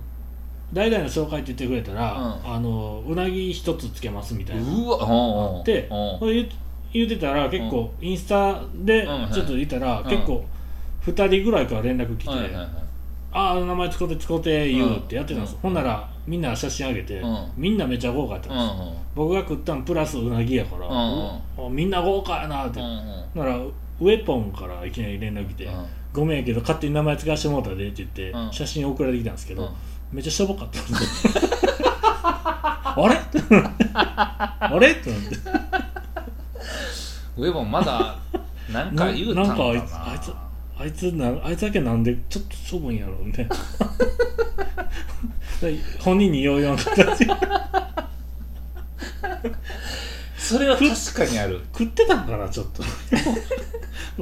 [0.72, 4.64] 代々の紹介って言ってくれたら、うあのうなぎ一つつけますみたいな。
[4.64, 5.64] うわうんうん。
[5.64, 6.20] でうん。
[6.20, 6.50] これ言う
[6.94, 9.32] 言うてたら結構インスタでうん。
[9.32, 10.10] ちょっと言ったらうん。
[10.10, 10.44] 結構
[11.06, 12.68] 2人ぐらいから連絡来てはいはいはい
[13.36, 15.54] 「ああ名前使って使って言う」ってやってたんです。
[15.56, 15.60] うん。
[15.62, 17.52] ほんならみんな写真あげてうん。
[17.58, 22.80] みんなめっちゃ豪華やったんうんです僕が食ったんプラスうなぎやからうんうわみんな豪華やなって。
[22.80, 23.40] うんうん。
[23.40, 28.52] ならウェポンからいきなり連絡来てうん「ごめんやけど勝手に名前使わせてもらったで」って言ってうん。
[28.54, 29.70] 写真送られてきたんですけどうん。
[30.12, 30.94] めっちゃしょぼかったんで
[32.96, 33.18] あれ？
[33.94, 34.92] あれ？
[34.92, 35.36] ってなって。
[37.36, 38.16] ウェボンまだ
[38.72, 40.32] 何か言うたんかななんかあいつあいつ
[41.14, 43.56] なあいつだけなんでちょっと処分やろみたいな。
[45.62, 47.28] で 本人によう言わんかったし
[50.38, 51.62] それは確かにある。
[51.72, 52.84] 食ってたんかなちょっと。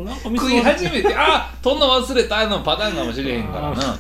[0.02, 4.00] なんか見食い始めてあとんの忘れたのパターンかもしれへんからな。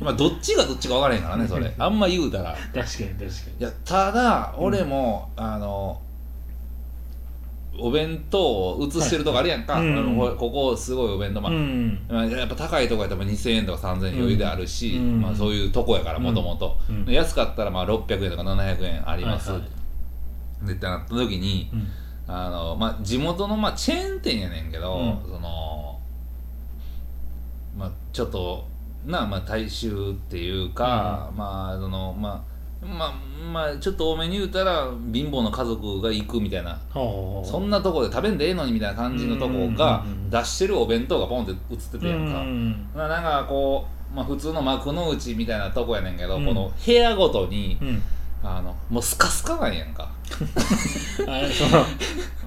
[0.00, 1.72] 今どっちがどっちか分からへんからねそれ。
[1.78, 2.56] あんま言うたら。
[2.74, 3.08] 確かに確かに。
[3.60, 6.02] いやただ俺も、あの
[7.78, 9.86] お弁当を移してるとこあるやんか、はい。
[9.86, 9.98] うん。
[9.98, 12.06] あのこここすごいお弁当、まあうん。
[12.08, 15.20] まあやっぱ高いとこやったら2000円とか3000円余裕であるし、うん。
[15.20, 17.12] まあ、そういうとこやからもともとうん。
[17.12, 19.66] 安かったらまあ600円とか700円あります、はいは
[20.64, 20.66] い。
[20.66, 21.88] でってなった時にうん。
[22.26, 25.30] あの、まあ、地元の、まあ、チェーン店やねんけど、うん。
[25.30, 26.00] その
[27.76, 28.68] まあちょっと
[29.06, 32.51] なまあ大衆っていうか、まあそのまあ
[32.82, 33.14] まあ
[33.52, 36.70] まあちょっと多めに言うたら貧乏な家族が行くみたいな。
[36.70, 46.46] はあそんなとこで食べんでええのにみたいな感じのとこが出してるお弁当がポンって映っててやんか、うんまあなんかこう、まあ、普通の幕の内みたいなとこやねんけど、うん。
[46.46, 48.02] この部屋ごとにうん。
[48.44, 50.10] あのもうスカスカなんやんか。
[51.28, 51.84] あれその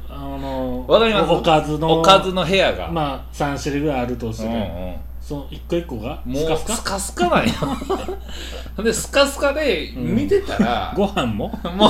[0.10, 1.32] あのわかります？
[1.32, 6.22] おかずのおかずの部屋が、まあ3種類ぐらいあるとしてうんね、うんその一個一個が？
[6.24, 6.76] もうスカスカ？
[6.76, 7.54] スカスカなんや。
[8.84, 11.48] でスカスカで見てたら、ご飯も？
[11.76, 11.90] も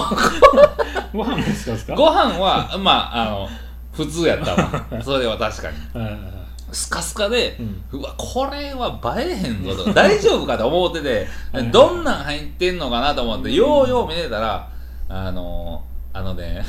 [1.11, 1.93] ご飯もスカスカ？
[1.95, 3.49] うご飯はまああの
[3.91, 4.85] 普通やったわ。
[5.03, 5.77] それは確かに。
[6.71, 7.99] スカスカで、うん。
[7.99, 9.83] うわこれは映えへんぞと。
[9.83, 14.69] か大丈夫かと思っててはいどんなん入ってんのかなと思ってようよう見てたら
[15.09, 16.63] あのあのね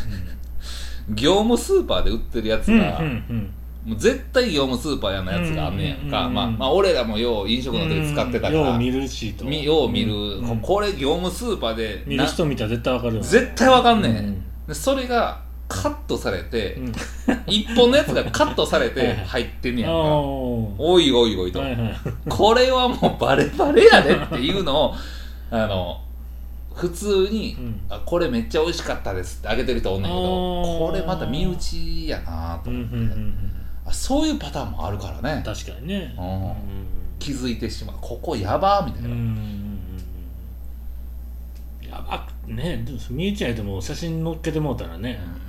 [1.10, 3.54] 業務スーパーで売ってるやつうんうが、ん
[3.86, 10.60] もう絶対業務スーパーやのやつがあんねやんか、うんまあ、まあ俺らもよう飲食の時使ってたから、よう見るしとみよう見る、うん。
[10.60, 13.26] ここれ業務スーパーで見る人見たら絶対わかるよな。
[13.28, 14.44] 絶対わかんねん、うん。
[14.66, 16.92] でそれがカットされて、うん。
[17.46, 19.98] 一本のやつがカットされて 入ってんねやんか。
[19.98, 21.94] おいおいおいと、はいはい。
[22.28, 24.94] これはもうバレバレやでっていうのを
[25.52, 26.00] あの
[26.74, 27.80] 普通に、うん。
[27.88, 35.42] あこれめっちゃ美味しかったですってあげてる人おんねんけどこれまた身内やなとうんう思って、んうんうんあそういうパターンもあるからね。
[35.44, 36.14] 確かにね。
[36.18, 36.52] うん。
[37.18, 37.96] 気づいてしまう。
[38.00, 39.26] ここやばーみたいな、うんうんうん
[41.82, 41.88] うん。
[41.88, 45.45] やばくねでも見えちゃいでも写真載っけてもうたらね、うん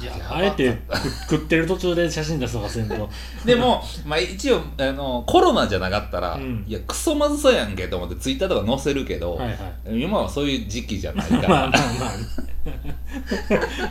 [0.00, 3.08] いやあえて食食ってる途中で写真出すとかせんと。
[3.44, 6.64] でも、まあ、一応あのコロナじゃなかったら、うん。
[6.66, 10.02] いやクソまずそうやんけと思ってツイッターとか載せるけど、はいはい。
[10.02, 12.06] 今はそういう時期じゃないから、まあまあま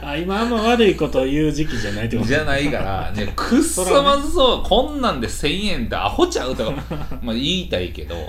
[0.06, 0.10] あ。
[0.10, 2.28] あ 今あんま悪いことを言う時期じゃないってこと。
[2.28, 6.84] じゃないから、 ね、くっそまずそう、こんなんで1000円でアホちゃうとか、
[7.22, 8.28] まあ、言いたいけどはい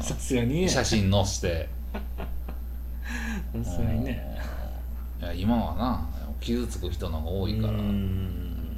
[0.00, 0.68] さすがにね。
[0.68, 1.68] 写真載して。
[3.64, 4.38] さすがにね。
[5.20, 7.72] いや今はな傷つく人の方が多いから。
[7.72, 8.76] うーん。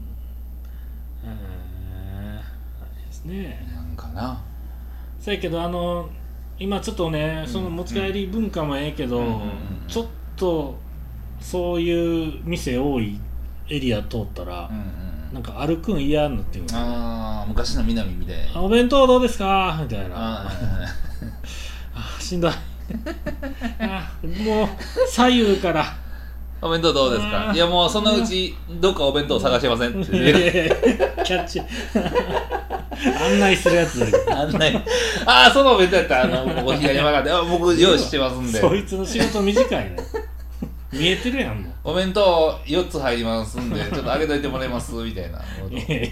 [1.24, 3.06] えー。
[3.06, 3.66] ですね。
[3.74, 4.42] なんかな。
[5.18, 6.08] そやけどあの
[6.58, 9.50] 今ちょっとねその持ち帰り文化もええけど、うんうんうん
[9.88, 10.78] ちょっと
[11.40, 13.18] そういう店多い
[13.68, 19.78] エリア通ったらうん、うんなんか歩くん嫌になってくるああ昔の南みたいあお弁当どうですか？
[19.80, 20.14] みたいな。
[20.16, 20.50] あ
[21.94, 22.52] あしんどい。
[23.78, 24.12] あ
[24.44, 24.68] もう
[25.08, 25.84] 左右から
[26.62, 27.52] お弁当どうですか？
[27.54, 30.02] いやもうそのうちどっかお弁当探してません。
[30.02, 30.70] っ て
[31.24, 31.60] キャッチ。
[33.00, 34.76] 案内するやつ案内。
[35.24, 38.60] ああそのお弁当やったらあのここ左曲がってあ僕 用意してますんで。
[38.60, 39.96] そいつの仕事短いね。
[40.92, 41.72] 見えてるやんもう。
[41.84, 44.92] お弁当4つ入りますんでちょっとあげといてもらえます？
[44.96, 45.40] みたいな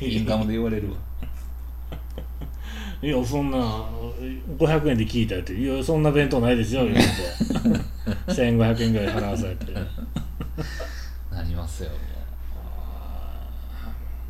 [0.00, 0.96] インカムで言われるわ。
[3.00, 3.58] いやそんな
[4.58, 7.02] 500円で聞いたって「いやそんな弁当ないですよ」言うて。
[8.32, 9.72] 1500円ぐらい払わされて。
[9.72, 9.80] ね
[11.30, 11.90] なりますよ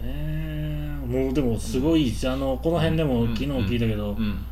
[0.01, 0.97] え。
[1.07, 4.45] もうでもすごいしあのこの辺でも昨日聞いたけど、うん。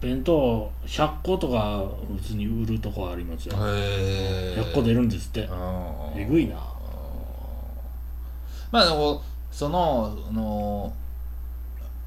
[0.00, 1.84] 弁当100個とか
[2.16, 4.60] 普通に売るとこありますよ、へえ。
[4.60, 5.42] 100個出るんですって。
[5.44, 6.56] うんえぐいな。
[8.72, 10.92] まあでもそのあの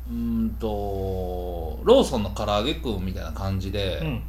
[0.10, 4.22] うーんとローソンの唐揚げくんみたいな感じで、うん。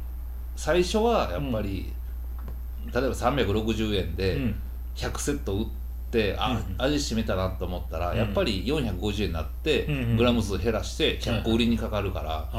[0.55, 1.93] 最初はやっぱり、
[2.91, 4.55] 例えば360円うでん
[4.97, 5.65] 100セット売っ
[6.11, 8.17] て、あうん味しめたなと思ったら、うん。
[8.17, 12.49] やっぱり450円になって、うんうんグラム数減らして100個売りにかかるから、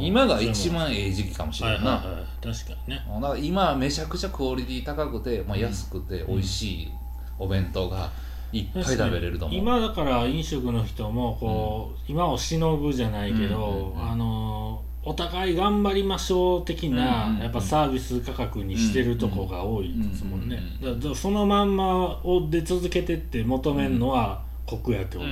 [0.00, 2.24] 今が一番ええ時期かもしれんな、はいはいはい。
[2.42, 3.02] 確かにね。
[3.20, 6.92] だから今はめちゃくちゃクオリティ高くて、まあ、安くて美味しい
[7.38, 8.10] お弁当が
[8.52, 14.67] いっぱい食べれると思う、今だから飲食の人もこう、今をしのぐじゃないけど、うんうんうんあの
[15.08, 25.30] お互い頑張りましょう的な、やっぱサービス価格にしてるとこが多いですもんね、うんだそのまんまをで続けてって求めるのはコクやってこと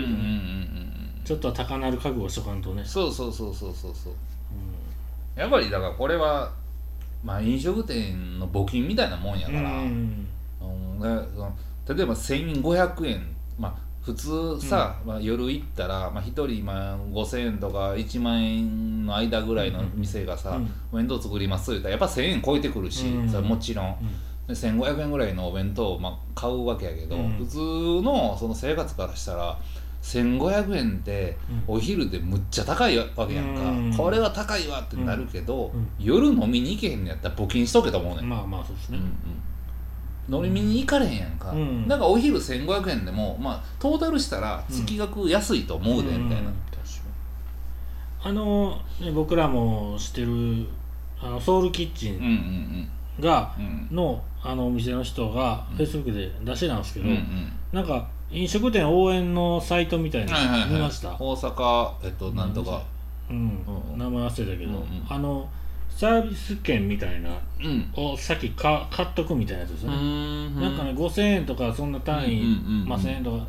[1.25, 4.15] ちょっとは高なる覚悟しとかんとね、そうそうそうそうそうそう。
[5.39, 6.51] やっぱりだからこれは
[7.23, 9.83] まあ飲食店の募金みたいなもんやから、
[11.95, 13.27] 例えば1500円。
[13.59, 20.71] まあ普通さ、まあ、夜行ったら、まあ、1人まあ5000円とか1万円の間ぐらいの店がさ、うん。
[20.93, 23.29] お弁当作りますって言ったらやっぱ1000円超えてくるし、うん。
[23.29, 23.87] それはもちろん。
[23.87, 23.97] うん。
[24.47, 27.31] で1500円ぐらいのお弁当をまあ買うわけやけど、うん。
[27.33, 27.59] 普通
[28.05, 29.59] のその生活からしたら
[30.03, 31.37] 1500円って
[31.69, 31.75] うん。
[31.75, 33.93] お昼でむっちゃ高いわけやんか、うん。
[33.93, 35.89] これは高いわってなるけど、うん。
[35.99, 39.11] 夜飲みに行けへんのやったら募金しとけと思うねん、まあまあそうですね、うんうん
[40.29, 41.87] 飲みに行かれへんやんか、うん。
[41.87, 46.55] なんかお昼1500円でもまあトータルしたら月額安いと思うで、みたいな、うん。
[46.71, 46.91] 確か
[48.25, 48.31] に。
[48.31, 50.67] あの、ね、僕らも知ってる
[51.21, 52.89] あのソウルキッチン
[53.21, 55.77] が、うんのあのお店の人がうん。
[55.77, 57.53] フェイスブックで出してたんですけど、うんうん。
[57.73, 60.71] なんか飲食店応援のサイトみたいなはいはいはい。
[60.71, 62.83] の見ました、大阪えっとなんとか。
[63.31, 63.65] うん。
[63.93, 65.49] うん名前忘れたけど、あの
[65.97, 67.91] サービス券みたいなうん。
[67.95, 72.43] をさっきか買っとくみたいなやつですうね、んなんかね5000円とかそんな単位、
[72.87, 73.47] まあ、1000円とか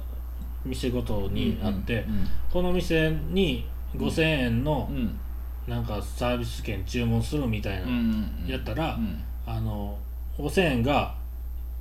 [0.65, 5.19] 店ごとにあって、うんこの店に5000円のうん。
[5.67, 7.87] なんかサービス券注文するみたいな、
[8.47, 9.21] やったらうん。
[9.45, 9.97] あの
[10.37, 11.13] 5000円が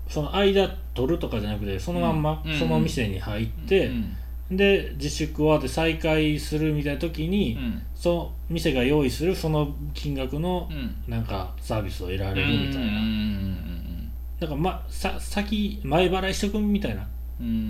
[0.08, 4.16] その間取るとかじゃなくてそのまんまうんその店に入って、うん
[4.50, 7.82] で自粛終わって再開するみたいな時に、うん。
[7.94, 10.94] その店が用意するその金額のうん。
[11.08, 14.10] なんかサービスを得られるみたいな、うん。
[14.38, 17.06] だからまさ先前払いしとくみたいな。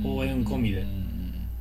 [0.04, 0.80] 応援込みで。
[0.80, 1.12] うん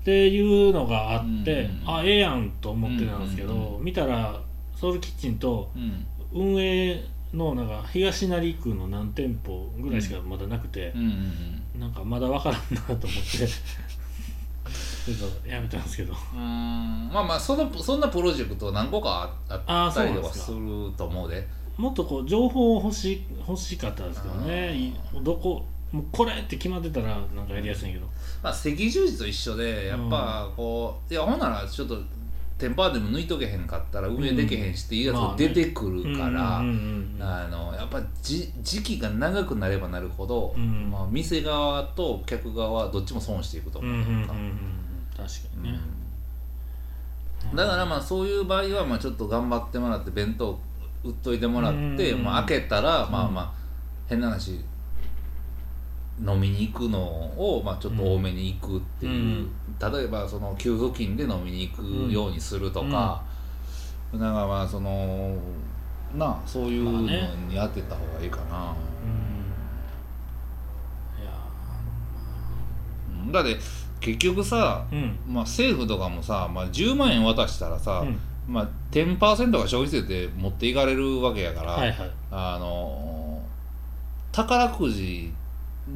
[0.03, 1.81] ていうのがあって、うん。
[1.87, 3.83] あええやんと思ってたんですけど、うん。
[3.83, 4.39] 見たら
[4.75, 6.05] ソウルキッチンとうん。
[6.31, 10.93] 運営のなんか東成区の何店舗ぐらいしかまだなくて
[11.77, 13.47] なんかまだ分からんなと思って
[15.13, 16.13] ちょっとやめたんですけど。
[16.33, 17.09] うん。
[17.11, 20.57] まあまあそのそんなプロジェクト何個かあったりとかする
[20.97, 21.47] と思うで。
[21.77, 24.73] もっとこう情報欲し欲しかったですけどね。
[24.73, 28.05] いどこもうこれって決まってたらなんかやりやすいけど、
[28.41, 31.97] まあ赤十字と一緒でやっぱこういやほんならちょっと
[32.57, 36.63] テンパーでも抜いとけへんかったら運営できへんしっていうやつ出てくるから、
[37.77, 40.89] やっぱじ時期が長くなればなるほど、うん。
[40.89, 44.74] まあ、店側と客側はどっちも損していくとうん思ううんうんうん
[45.15, 45.79] 確かにね、
[47.51, 47.55] うん。
[47.55, 50.59] だからまあそういう場合はまあちょっと頑張ってもらって弁当
[51.03, 52.23] 売っといてもらって、うん。
[52.23, 53.33] まあ、開けたらまあうん。
[53.33, 53.53] まあ
[54.07, 54.59] 変な話
[56.25, 59.47] 飲みに行くのをまあちょっと多めに行くっていう、
[59.79, 63.21] 例えばその給付金で飲みに行くようにするとか、
[64.13, 65.35] だからまあその
[66.15, 68.73] なあそういうのにまあね当てた方がいいかな、
[69.03, 69.45] うん。
[71.21, 71.31] いや
[73.25, 73.31] うん。
[73.33, 73.57] だって
[74.05, 75.17] 結局さ、うん。
[75.27, 78.19] まあ、政府とかもさ、まあ、10万円渡したらさ、うん。
[78.47, 79.17] まあ、10%
[79.51, 82.11] が消費税で持っていかれるわけやから、はいはい。
[82.29, 83.41] あの
[84.31, 85.33] 宝くじ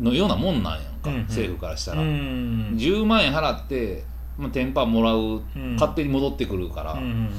[0.02, 1.22] のようなもんなんやんか、うんうん。
[1.26, 2.76] 政府からしたら、うん。
[2.80, 4.04] 10万円払って、
[4.40, 5.20] まあ、10%もらう、
[5.56, 5.74] うん。
[5.76, 7.30] 勝手に戻ってくるから、うんうん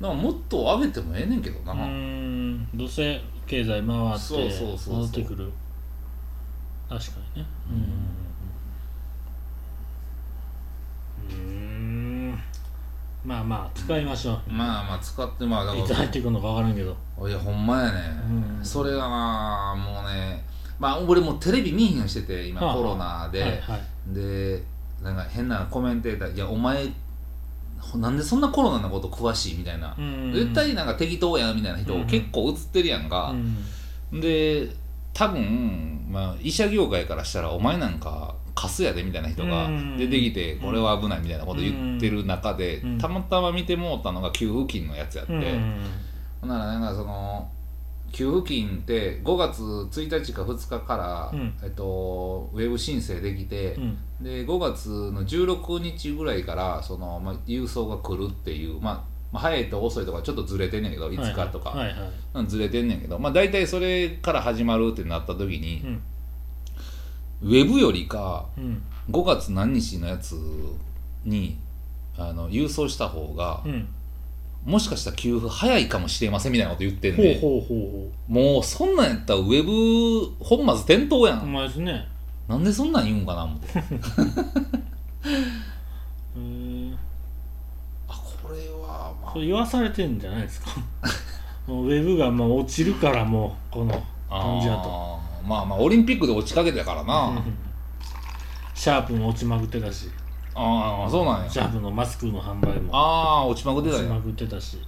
[0.00, 2.68] なんかもっと上げてもええねんけどな、うんうん。
[2.72, 4.94] どうせ経済回ってそうそうそうそう。
[4.94, 5.52] 戻ってくる。
[6.88, 7.48] 確かにね。
[7.70, 8.20] うん
[11.30, 12.38] うん
[13.24, 16.96] まあまあ使いましょう、まあまあ使ってまあだからいつ入ってくるのか分からんけど。
[17.28, 17.98] いやほんまやね、
[18.58, 18.64] うん。
[18.64, 20.42] それがなもうね
[20.78, 22.74] まあ俺もうテレビ見ひんようにしてて今はあ。
[22.76, 23.80] コロナで、はいはい。
[24.14, 24.62] で
[25.02, 26.86] なんか変なコメンテーター「いやお前
[27.96, 30.32] なんでそんなコロナのこと詳しい?」みたいな、うん。
[30.34, 32.06] 絶対なんか適当やみたいな人うん。
[32.06, 33.34] 結構映ってるやんか。
[34.12, 34.20] う、ん。
[34.20, 34.68] で
[35.12, 45.32] 多分、まあ、医者業界からしたら「お前なんかカスやで」みたいな人が出てきて「これは危ない」みたいなこと言ってる中で、たまたま見てもうたのが給付金のやつやって、
[46.42, 47.50] ほんならなんかその
[48.12, 51.32] 給付金って5月1日か2日から、
[51.62, 53.78] えっと、ウェブ申請できて、
[54.20, 61.76] で5月の16日ぐらいからその、まあ、郵送が来るっていう、まあ、早いと遅いとかちょっとずれてんねんけど5日とか、
[62.46, 65.82] ずれてんねんけど、まあ、大体それから始まるってなった時に、
[67.42, 70.36] ウェブよりかうん5月何日のやつ
[71.24, 71.58] に
[72.16, 73.88] あの郵送した方が、うん
[74.64, 81.48] もしかしたら給付早いかもしれませんみたいなこと言ってんほうで、ほうほうもうそんなんやったらウェブ本末転倒やほう。
[81.48, 82.06] ん、お前ですね。
[82.46, 83.68] なんでそんなん言うんかな思って。
[88.06, 88.12] あ
[88.42, 90.72] これはまあ言わされてんじゃないですか。
[91.66, 93.92] もうウェブがもう落ちるからもうこの
[94.28, 95.09] 感じだと。
[95.50, 97.42] まあまあオリンピックで落ちかけてたからな、う ん
[98.72, 100.08] シャープも落ちまくってたし、
[100.54, 101.50] ああそうなんや。
[101.50, 102.96] シャープのマスクの販売も。
[102.96, 104.78] ああ落ちまくってた落ちまくってたし。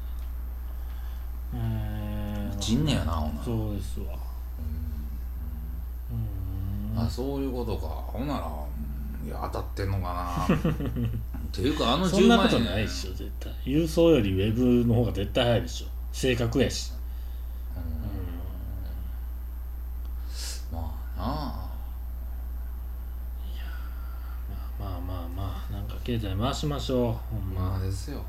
[1.55, 2.55] えー。
[2.55, 3.39] 落ちんねやなほんな。
[3.41, 4.07] らそうですわ。
[6.95, 6.99] うん。
[7.01, 7.87] あそういうことか。
[7.89, 10.55] ほんならうんいや当たってんのかな。
[10.55, 10.59] っ
[11.53, 12.53] ていうかあの10そんな万円。
[12.53, 13.53] ことないでしょ絶対。
[13.65, 15.87] 郵送よりウェブの方が絶対早いでしょ。
[16.13, 16.93] 正確やし、
[20.73, 21.69] まあ
[24.79, 27.71] まあまあまあなんか経済回しましょうほんま。
[27.71, 28.25] まあですよ。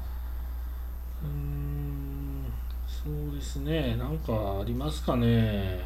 [1.23, 2.45] うーん
[2.87, 3.95] そうですね。
[3.95, 5.81] なんかありますかね。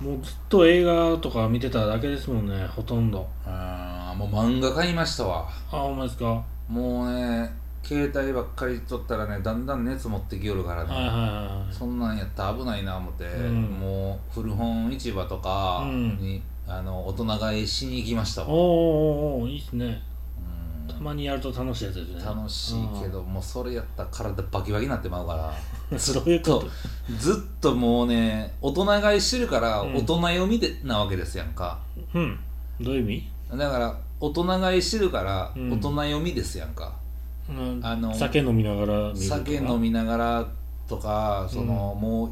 [0.00, 3.26] もうずっと映画とか見てただけですもんねほとんど。
[3.46, 5.48] あーもう漫画買いましたわ。
[5.48, 6.26] あほんまですか。
[6.26, 13.62] はもうね携帯ばっかり取ったらねだんだん熱持ってきよるからね、いはいはいそんなんやったら危ないな思って、うん。
[13.64, 20.02] もう古本市場とかに、あの大人買いしに行きましたわ、おーおーおいいっすね。
[20.88, 20.94] うん。
[20.94, 22.24] たまにやると楽しいやつですね。
[22.24, 25.54] 楽しいけど、もうそれやったら体バキバキになってまうから。
[25.90, 26.68] う んそういうこと。
[27.18, 29.94] ずっともうね大人買いしてるからうん。
[29.96, 31.78] 大人読みで、なわけですやんか。
[32.14, 32.40] うん。
[32.80, 33.04] どういう意
[33.52, 33.58] 味？
[33.58, 35.72] だから大人買いしてるからうん。
[35.72, 36.94] 大人読みですやんか、
[37.48, 37.80] うん。
[37.82, 40.46] あの酒飲みながら見るとか酒飲みながら
[40.88, 42.30] とかその、もう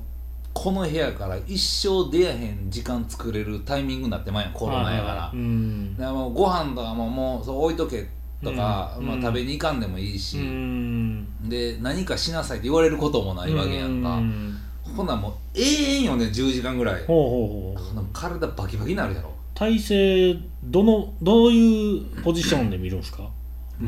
[0.53, 5.37] この部屋から一生出やへん時間作れるタイミングになってまんやんコロナやから、はいはい。
[5.37, 5.97] うん。
[5.97, 8.07] だからもうご飯とかももうそう置いとけ
[8.43, 9.13] とか、まあ、うん。
[9.15, 11.49] うん食べに行かんでもいいし、うん。
[11.49, 14.59] で何かしなさいって言われることもないわけやんか、うん。
[14.95, 17.05] ほんならもう永遠よね10時間ぐらい。
[17.07, 17.83] ほうほうほう。
[17.83, 19.33] ほんなら体バキバキになるやろ。
[19.55, 23.31] 体勢どのどういうポジションで見るんですか？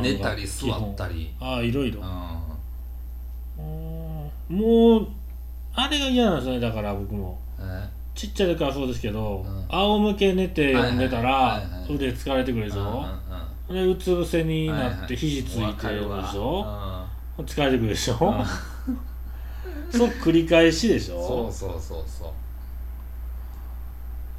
[0.02, 1.14] 寝たり座ったり。
[1.14, 2.00] り、ああいろいろ。
[2.00, 2.08] うん。
[3.58, 5.08] うんもう
[5.74, 7.38] あれが嫌なんですねだから僕も。
[7.58, 7.88] え？
[8.14, 9.64] ちっちゃい時からそうですけど、うん。
[9.68, 13.04] 仰向け寝て読んでたら、腕疲れてくるでしうんょ
[13.68, 16.64] うん、でうつ伏せになって肘ついてるでしょ、
[17.38, 17.44] うん。
[17.44, 18.44] 疲れてくるでしょ、うん。
[19.90, 22.32] そう繰り返しでしそうょそうそうそ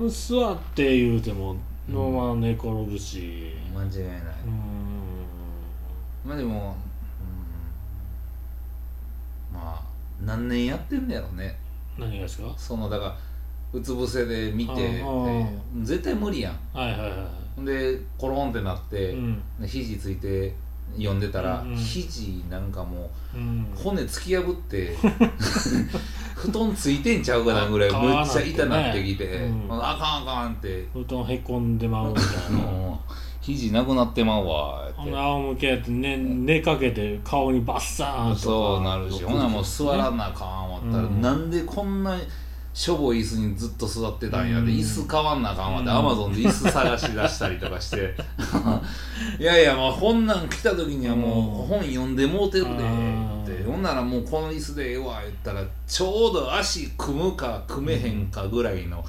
[0.05, 0.09] う。
[0.09, 1.55] 座って言うても
[1.89, 3.55] のまま寝転ぶし。
[3.73, 4.84] 間違いない、うん
[6.25, 6.75] まあでも、
[9.51, 9.81] うん、まあ
[10.21, 11.57] 何年やってんだやろね。
[11.97, 12.53] 何がですか？
[12.57, 13.17] そのだから
[13.73, 15.47] うつ伏せで見てでああ
[15.83, 16.53] 絶対無理やん。
[16.73, 17.11] はいはいはい。
[17.55, 19.41] ほんでコロンってなって、うん。
[19.59, 20.53] で肘ついて
[20.97, 21.75] 読んでたら、うんうん。
[21.77, 23.67] 肘なんかもうん。
[23.73, 24.95] う骨突き破って
[26.35, 29.65] 布団ついてんちゃうかなぐらいあむっちゃ痛なってきて、うん。
[29.71, 30.87] あかんあかんって。
[30.93, 32.99] 布団へこんでまうみたいな
[33.45, 38.41] 肘なくなってまうわ仰向けやって寝寝かけて顔にバッサーンとか。
[38.41, 41.21] そうなるしほなもう座らなあかん思ったら、うん。
[41.21, 42.17] なんでこんな
[42.73, 44.67] しょぼい椅子にずっと座ってたんやで、うん。
[44.69, 45.95] 椅子買わんなあかんわって、うん。
[45.95, 48.15] アマゾンで椅子探し出したりとかして。
[49.39, 52.81] いやいやもう本なん来た時にはもう本読んでもうてるでって。
[52.81, 53.25] うん
[53.65, 59.03] ほんならもうこの椅子でええわ言ったらちょうど足組むか組めへんかぐらいの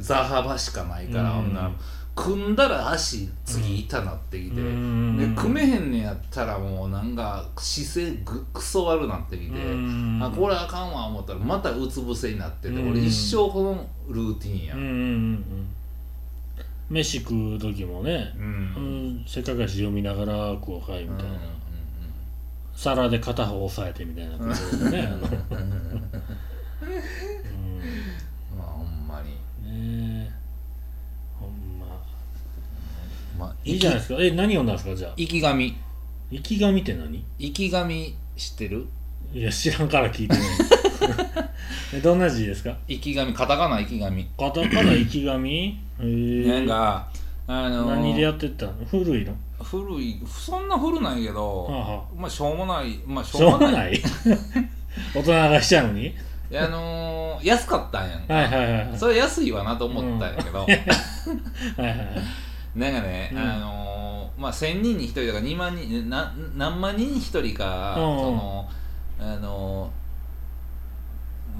[0.00, 1.36] 座幅しかないから、うん。
[1.36, 1.70] ほんなら
[2.14, 5.16] 組んだら足次痛なってきて、うん。
[5.16, 10.20] で組めへんねやったらもうなんか姿勢ぐクソ悪なってきて、うん。
[10.22, 12.90] あこれあかんわ思ったらまたうつ伏せになってて、うん。
[12.92, 14.74] 俺一生このルーティンや。
[14.74, 15.66] うん
[16.88, 18.44] 飯食う時もね、うん。
[18.44, 18.48] う
[19.20, 19.24] ん。
[19.26, 21.38] せっかくやし読みながら食おうかいみたいな、うん
[22.72, 25.08] 皿で片方押さえてみたいなことでね、
[28.56, 29.36] まあほんまに。
[29.62, 30.32] うん、ねえ
[31.38, 32.02] ほんま
[33.40, 34.20] まあいいじゃないですか。
[34.22, 35.12] え何読んだんですかじゃあ。
[35.16, 35.76] 生き神。
[36.30, 37.24] 生き神って何？
[37.38, 38.86] 生き神知ってる？
[39.32, 40.42] いや知らんから聞いてない。
[41.94, 42.76] えどんな字ですか？
[42.88, 43.32] 生き神。
[43.34, 44.24] カタカナ生き神。
[44.38, 45.78] カタカナ生き神？
[46.00, 47.08] へえなんか
[47.46, 48.72] あのー何でやってったの？
[48.88, 49.34] 古いの？
[49.62, 50.20] 古い。
[50.28, 52.98] そんな古ないけど、はあはまあしょうもない。
[53.06, 53.72] まあししょうょうもない。
[53.72, 54.00] もない？
[55.14, 56.06] 大人がしちゃうのに？
[56.06, 56.14] い
[56.54, 58.98] やあのー安かったんやんか、はいはいはいはい。
[58.98, 60.74] それ安いわなと思ったんやけど、はいは
[61.86, 61.98] いはい
[62.76, 63.38] なんかね、うん。
[63.38, 68.18] あのーまあ1000人に1人とか2万人な何万人に1人か、うん。
[68.18, 68.68] その
[69.18, 70.00] あのー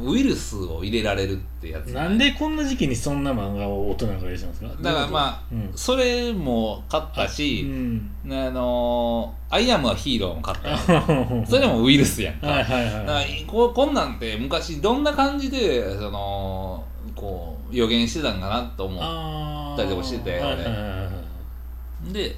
[0.02, 1.88] ウイルスを入れられるってやつ。
[1.88, 4.68] なんでこんな時期にそんな漫画を大人が入れてたんですか？
[4.80, 5.70] だからまあ、うん。
[5.74, 8.10] それも買ったうし、ん。
[8.26, 10.70] あのーアイアムはヒーローも買った。
[10.70, 16.82] よそれでもウイルスやんか、はいはいだからはいここんなんて昔どんな感じでその
[17.20, 22.34] こう予言してたんかなと思ったりとかしててはいで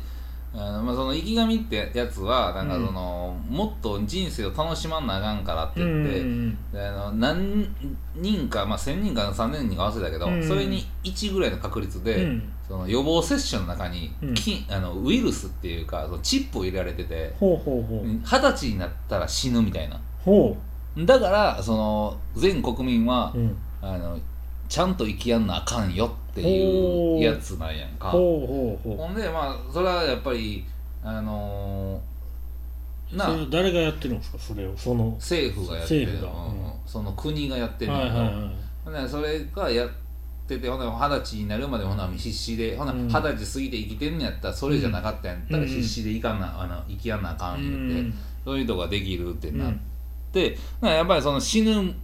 [0.54, 7.68] あの、まあ、その生き神ってやつはなんかその、もっと人生を楽しまんなあかんからって言って、うんであの何
[8.16, 10.46] 人か、まあ、1000人か3000人か忘れたけど、うん。
[10.46, 12.52] それに1ぐらいの確率で、うん。
[12.68, 14.34] その予防接種の中に、うん。
[14.34, 17.60] 菌あのウイルスっていうかそのチップを入れられてて二
[18.24, 20.00] 十歳になったら死ぬみたいな。
[20.22, 20.56] ほ
[20.98, 24.18] だからその全国民はう、うん、あの
[24.72, 28.10] ちゃんと生きやんなあかんよっていほううやつなんやんか。
[28.10, 28.78] ほ
[29.10, 30.64] んでまあそれはやっぱり
[31.04, 34.38] あのーな誰がやってるんですか？
[34.38, 34.74] それを。
[34.74, 36.12] その政府がやってる。
[36.12, 36.18] うん。
[36.20, 36.24] うん。
[36.86, 38.14] その国がやってるはいは
[38.86, 39.90] いはいそれがやっ
[40.48, 45.68] ててほんで二十歳になるまでほな必死でほなうん二十歳過ぎて生きてんのやったらそれじゃなかったんやったらうん。
[45.68, 48.14] 必死でいかんなあの生きやんなあかんって、ん。
[48.42, 49.80] そういうのができるってなっうん。
[50.32, 51.94] て、だからやっぱりその死ぬ20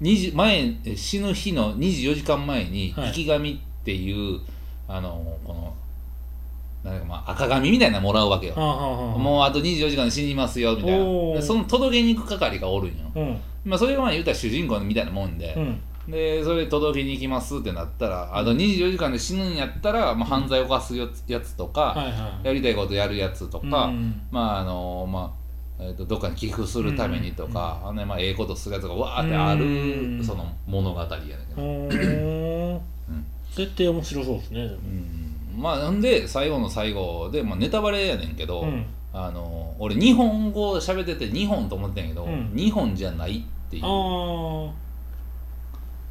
[0.00, 3.08] 前え死ぬ日の24時間前にはい。
[3.08, 4.40] 生き神っていう、
[4.86, 5.74] あのこの
[6.84, 9.18] なんかまあ赤紙みたいなのもらうわけよ、はあはあはあ。
[9.18, 11.42] もうあと24時間で死にますよみたいな。
[11.42, 13.40] その届けに行く係がおるんよ、うん。
[13.64, 15.80] まあ、それがまあ言うたら主人公みたいなもんで、うん。
[16.10, 21.06] でそれ届けに行きますってなったらあと24時間で死ぬんやったら、まあ、犯罪を犯すや
[21.40, 22.46] つとか、はいはい。
[22.46, 24.22] やりたいことやるやつとか、うん。
[24.30, 25.47] まああのまあ
[25.80, 32.82] えー、とどっかに寄付するためにとか、あのねまあ、ええことするやつがわーってある、うんその物語やねんけど、
[33.54, 35.60] 設定面白そうですねうん。
[35.60, 38.86] まあなんで最後の最後で、まあ、ネタバレやねんけど、うん。
[39.12, 42.52] あの俺日本語喋ってて日本と思ってんやけど、うん。
[42.54, 44.72] 日本じゃないっていうあ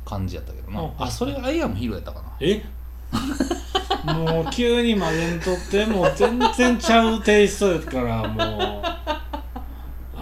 [0.05, 0.91] 感じやったけどな、うん。
[0.97, 2.29] あそれがアイアムヒーローやったかな。
[2.39, 2.65] ーえ？
[4.13, 9.16] もう急に曲げんとってもう全然ちゃうテイストやからもう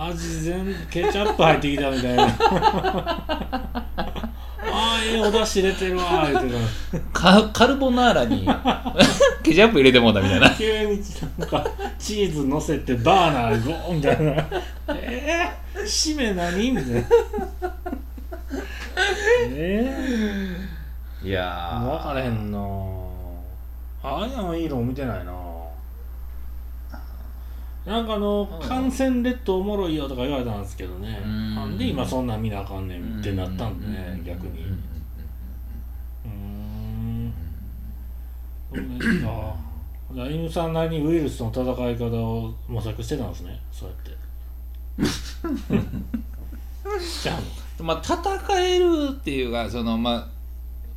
[0.08, 2.24] 味全ケチャップ入ってきたみたいな。
[4.78, 6.49] ああええお出汁出てるわ言って
[7.14, 8.45] カカルボナーラに
[9.41, 10.49] ケチャップ入れてもうたみたいな。
[10.49, 11.01] た急に
[11.38, 11.66] なんか
[11.97, 14.32] チーズ乗せてバーナーゴーンみたいな。
[14.89, 17.01] えー、締め何みたいな。
[19.58, 20.58] え
[21.24, 22.60] いやー、ー分からへんな
[24.03, 25.32] ああやんいいの見てないな
[27.86, 28.68] なんかあのうん。
[28.68, 31.22] 感染列島おもろいよとか言われたんですけどね。
[31.24, 31.56] うん。
[31.56, 34.64] なんで今そんなん見なあかんねんってなったんでね逆に。
[36.26, 36.32] うん。
[36.32, 37.34] うーん。
[38.74, 39.56] そうです か
[40.14, 44.16] じゃあ犬さんなりにウイルスの戦い方を模索してたんですねそうやって。
[47.24, 47.40] じゃあ。
[47.84, 48.16] まあ戦
[48.62, 50.28] えるっていうかそのまあ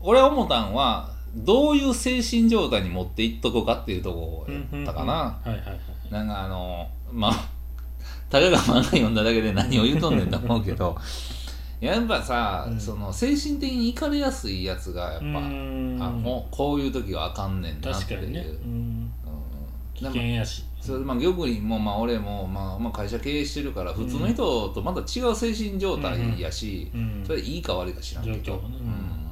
[0.01, 5.81] 俺は思ったんはどういう精神状態に持っていっとこうかっていうとこやったかな、はいはいはい
[6.11, 7.49] なんかあのまあ
[8.31, 10.97] たかが漫画読んだだけで何を言うとんねんと思うけど
[11.81, 12.81] やっぱさ、うん。
[12.81, 19.13] その精神的にいかれやすいやつがやっぱ、あもうこういう時はあかんねんなっていう、ね、うん、うん。
[19.95, 20.65] 危険やし。
[20.81, 27.25] それまあ玉林もまあ俺も、まあまあ、会社経営してるから普通の人とまた違う精神状態やし、うん。
[27.25, 28.61] それいいか悪いか知らんけど、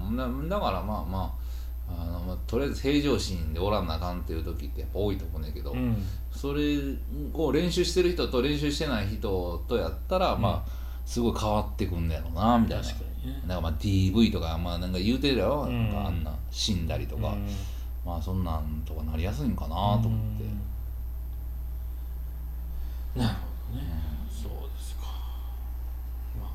[0.09, 1.35] うん、だだからまあま
[1.89, 5.97] ああの、まあ、とりあえず平常心でおらんなあかんっていう時ってやっぱ多いと思うねんけど、うん
[6.37, 6.77] それ
[7.33, 10.71] を練習してる人と練習してない人とやったら、まあ
[11.05, 12.85] すごい変わってくんだろうなみたいな。
[12.85, 13.41] 確かにね。
[13.47, 15.89] なんかまあ DV とかまあなんか言うてるやろ、うん。
[15.89, 17.49] なんかあんな死んだりとか、うん。
[18.05, 20.01] まあそんなんとかなりやすいんかなと思っ
[20.39, 20.45] て。
[20.45, 20.47] う
[23.19, 23.23] ん。
[23.23, 23.35] なる
[23.71, 23.87] ほどね、
[24.31, 25.07] そうですか
[26.39, 26.51] まあ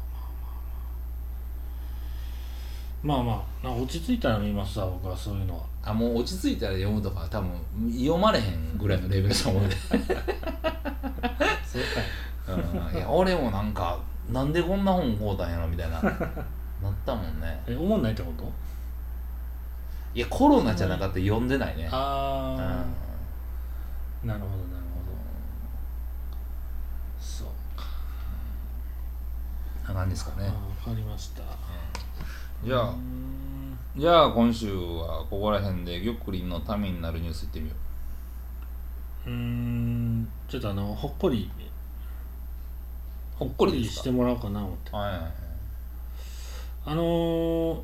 [3.04, 5.64] まあまあ落ち着いたら見ますわ僕はそういうのは。
[5.84, 7.52] あもう落ち着いたら読むとか多分
[7.91, 11.82] 読まれへんぐらいのレベルだと思うで、そう
[12.45, 12.54] か。
[12.54, 13.99] うん、いや俺もなんか
[14.30, 16.02] なんでこんな本買うたんやろみたいな。
[16.02, 16.10] な
[16.89, 17.62] ったもんね。
[17.68, 18.43] え思んないってこと？
[20.14, 21.88] いやコロナじゃなかったら読んでないね。
[21.91, 22.56] あ
[24.24, 24.32] うん。
[24.32, 25.18] あ、なるほどなるほど。
[27.20, 27.47] そう
[29.88, 30.47] な感じですかね。
[30.47, 30.52] あ
[30.89, 31.41] わかりました
[32.64, 32.95] じゃあ。
[33.97, 37.76] じゃあ今週はここら辺で玉林のためになるニュースいってみよ
[39.26, 39.30] う。
[39.30, 40.28] ーん。
[40.47, 41.51] ちょっとあのほっこり。
[43.36, 44.49] ほっこりしてもらおうか？
[44.49, 45.32] な思ってはいはいはい。
[46.86, 47.80] あのー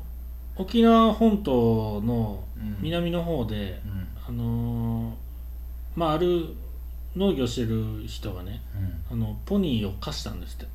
[0.56, 2.78] 沖縄本島のうん。
[2.80, 4.08] 南の方で、うん。
[4.26, 5.14] あのー
[5.94, 6.54] まあある
[7.16, 8.62] 農業してる人がね
[9.10, 9.18] うん。
[9.24, 10.64] あのポニーを貸したんですって。
[10.64, 10.70] こ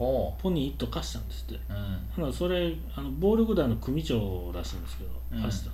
[0.00, 1.54] ポニー1頭貸したんですって。
[2.18, 5.42] ううんそれあの暴力団の組長らしいんですけどうん。
[5.42, 5.70] 貸した、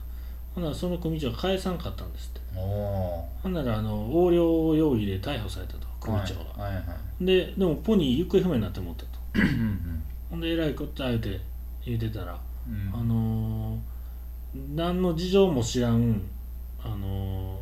[0.54, 2.40] ほなその組長が返さんかったんですって。
[2.58, 7.24] ほんならあの横領容疑で逮捕されたと組長が、はいはいはい。
[7.24, 9.08] ででもポニー行方不明になって思ったと。
[10.30, 11.40] ほんでえらいことあえて
[11.84, 12.90] 言うてたら、うん。
[12.94, 13.78] あのー
[14.74, 16.22] 何の事情も知らん、
[16.82, 17.60] あの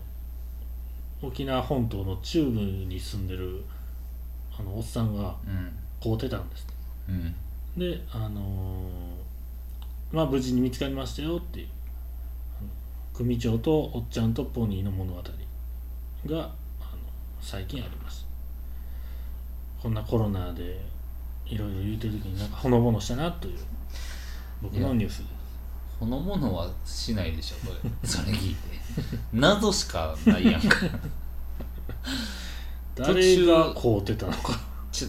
[1.23, 3.65] ー沖縄本島の中部に住んでる
[4.57, 5.73] あのおっさんがうん
[6.05, 6.67] 買うてたんです。
[7.09, 7.35] うん。
[7.79, 11.69] であのーまあ無事に見つかりましたよっていう。
[13.15, 15.23] 組長とおっちゃんとポニーの物語
[16.27, 16.51] があの
[17.41, 18.27] 最近あります。
[19.81, 20.81] こんなコロナで
[21.47, 23.59] いろいろ言うてる時になんかほのぼのしたなという
[24.61, 25.31] 僕のニュースです。
[25.99, 28.25] ほのものはしないでしょそれ。
[28.25, 28.79] それ聞いて。
[29.33, 30.77] 謎しかないやんか。
[32.95, 34.61] 誰が買うてたのか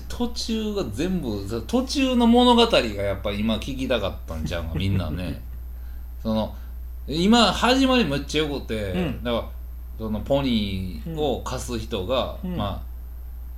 [0.07, 5.41] 途中が全部そ途中の物語がやっぱ今聞きたかったんちゃうか みんなね。
[6.21, 6.55] その
[7.07, 9.23] 今始まりめっちゃよくて、うん。
[9.23, 9.45] だから
[9.99, 12.57] そのポニーを貸す人が、うん。
[12.57, 12.95] まあ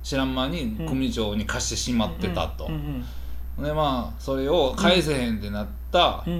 [0.02, 2.72] 知らん間に組長に貸してしまってたと、うん。
[2.72, 3.04] うん
[3.58, 6.22] でまあそれを返せへんってなった、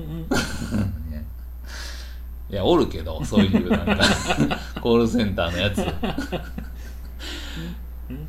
[2.49, 4.05] いやおるけどそういうなんか
[4.80, 5.84] コールセンターのやつ。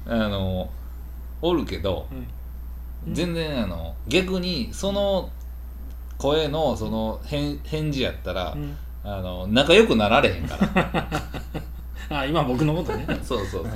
[0.08, 0.70] あの
[1.42, 2.16] おるけどう
[3.12, 3.14] ん。
[3.14, 5.30] 全然あの逆にその
[6.18, 8.78] 声のその返返事やったら、うん。
[9.04, 11.08] あの仲良くなられへんから。
[12.12, 13.06] あ今僕のことね。
[13.24, 13.72] そうそうそう。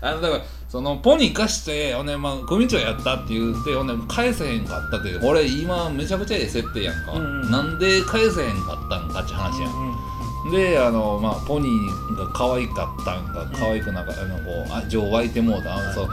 [0.00, 7.50] あのだからそのポニー貸してほんで、まあ、組長やったって言ってほんで返せへんかったっていう俺今めちゃくちゃええ設定やんか、うんうん。
[7.50, 9.72] なんで返せへんかったんかって話やん。
[9.72, 10.18] うん
[10.50, 16.08] であの、まあ、ポニーが可愛かったんか可愛くなかったのこうあ情湧いてもうた、あそう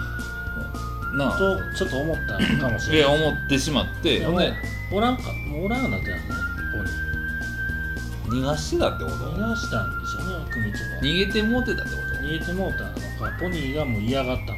[1.18, 1.38] なあ。
[1.38, 3.20] とちょっと思ったかもしれない。
[3.20, 4.20] で思ってしまって。
[4.20, 4.53] でもほんで
[4.91, 6.36] おらんかもうおらんようになってたんですね
[6.72, 9.16] ポニー逃がしてたってこと？
[9.16, 14.55] 逃がしたんでしょうね組長が逃げてもうてたってこ逃げてもうたのかポニーがもう嫌がったのか。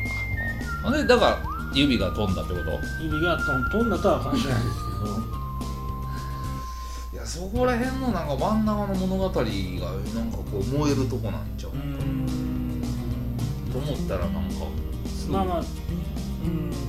[0.83, 1.39] とほんでだから
[1.73, 2.79] 指が飛んだってこと？
[3.01, 4.67] 指が飛んだとは感じないです
[7.13, 11.71] いやそこら辺のなんか真ん中の物語がなんかこう燃えるとこなんちゃう？
[11.71, 12.81] けどうーん。
[13.71, 14.39] と思ったらなんか
[15.29, 15.65] まあまあうん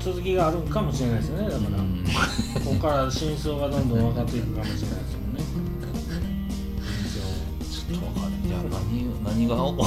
[0.00, 1.50] 続きがあるんかもしれないですよね。
[1.50, 2.04] だから、うん。
[2.64, 5.40] ここから真相がどんどん分かっていくかもしれないですもんね。
[7.61, 9.84] ちょっと分かるいや何何が分か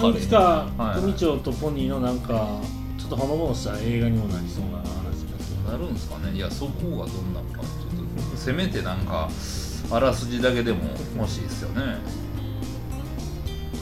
[0.00, 2.60] 組長るいつかはい組長とポニーのなんか
[2.98, 6.32] ちょっとほのぼのした映画にもなりそうな話ですよねなるんですかね。
[6.32, 7.60] いやそこがどんなんか。
[7.60, 9.28] ちょっとせめてなんか
[9.90, 10.78] あらすじだけでも
[11.16, 11.98] 欲しいですよね。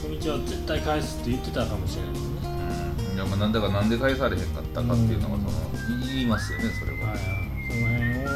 [0.01, 2.32] 組長は絶対返すって言ってたかもしれない
[3.13, 7.43] いやまあなんだかなんで返されへんかったかっていうのがその言いますよねそれは、はいはい。
[7.69, 8.33] その辺を、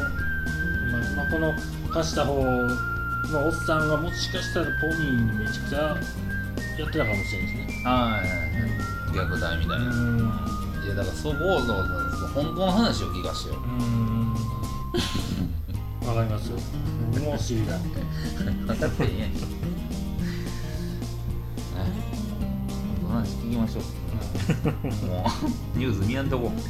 [0.92, 7.82] まあまあ、この貸した方のおっさんがもしかしたらポニーにめちゃくちゃやってたかもしれないですね。
[7.84, 8.70] はいはいはい。
[9.10, 10.18] 虐待みたいな、うん。
[10.84, 13.66] いやだからそこをそうそう本当の話を聞かしてよう。
[13.66, 14.34] ん。
[16.06, 16.52] わかります
[17.12, 17.78] 僕も知りたい
[18.64, 19.30] 分かってんやん。
[23.08, 23.97] 話聞きましょう
[25.06, 25.26] も
[25.74, 26.50] うニュース見やんとこ。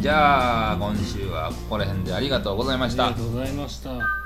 [0.00, 3.06] じゃあ今週はここら辺でありがとうございました。
[3.06, 4.21] ありがとうございました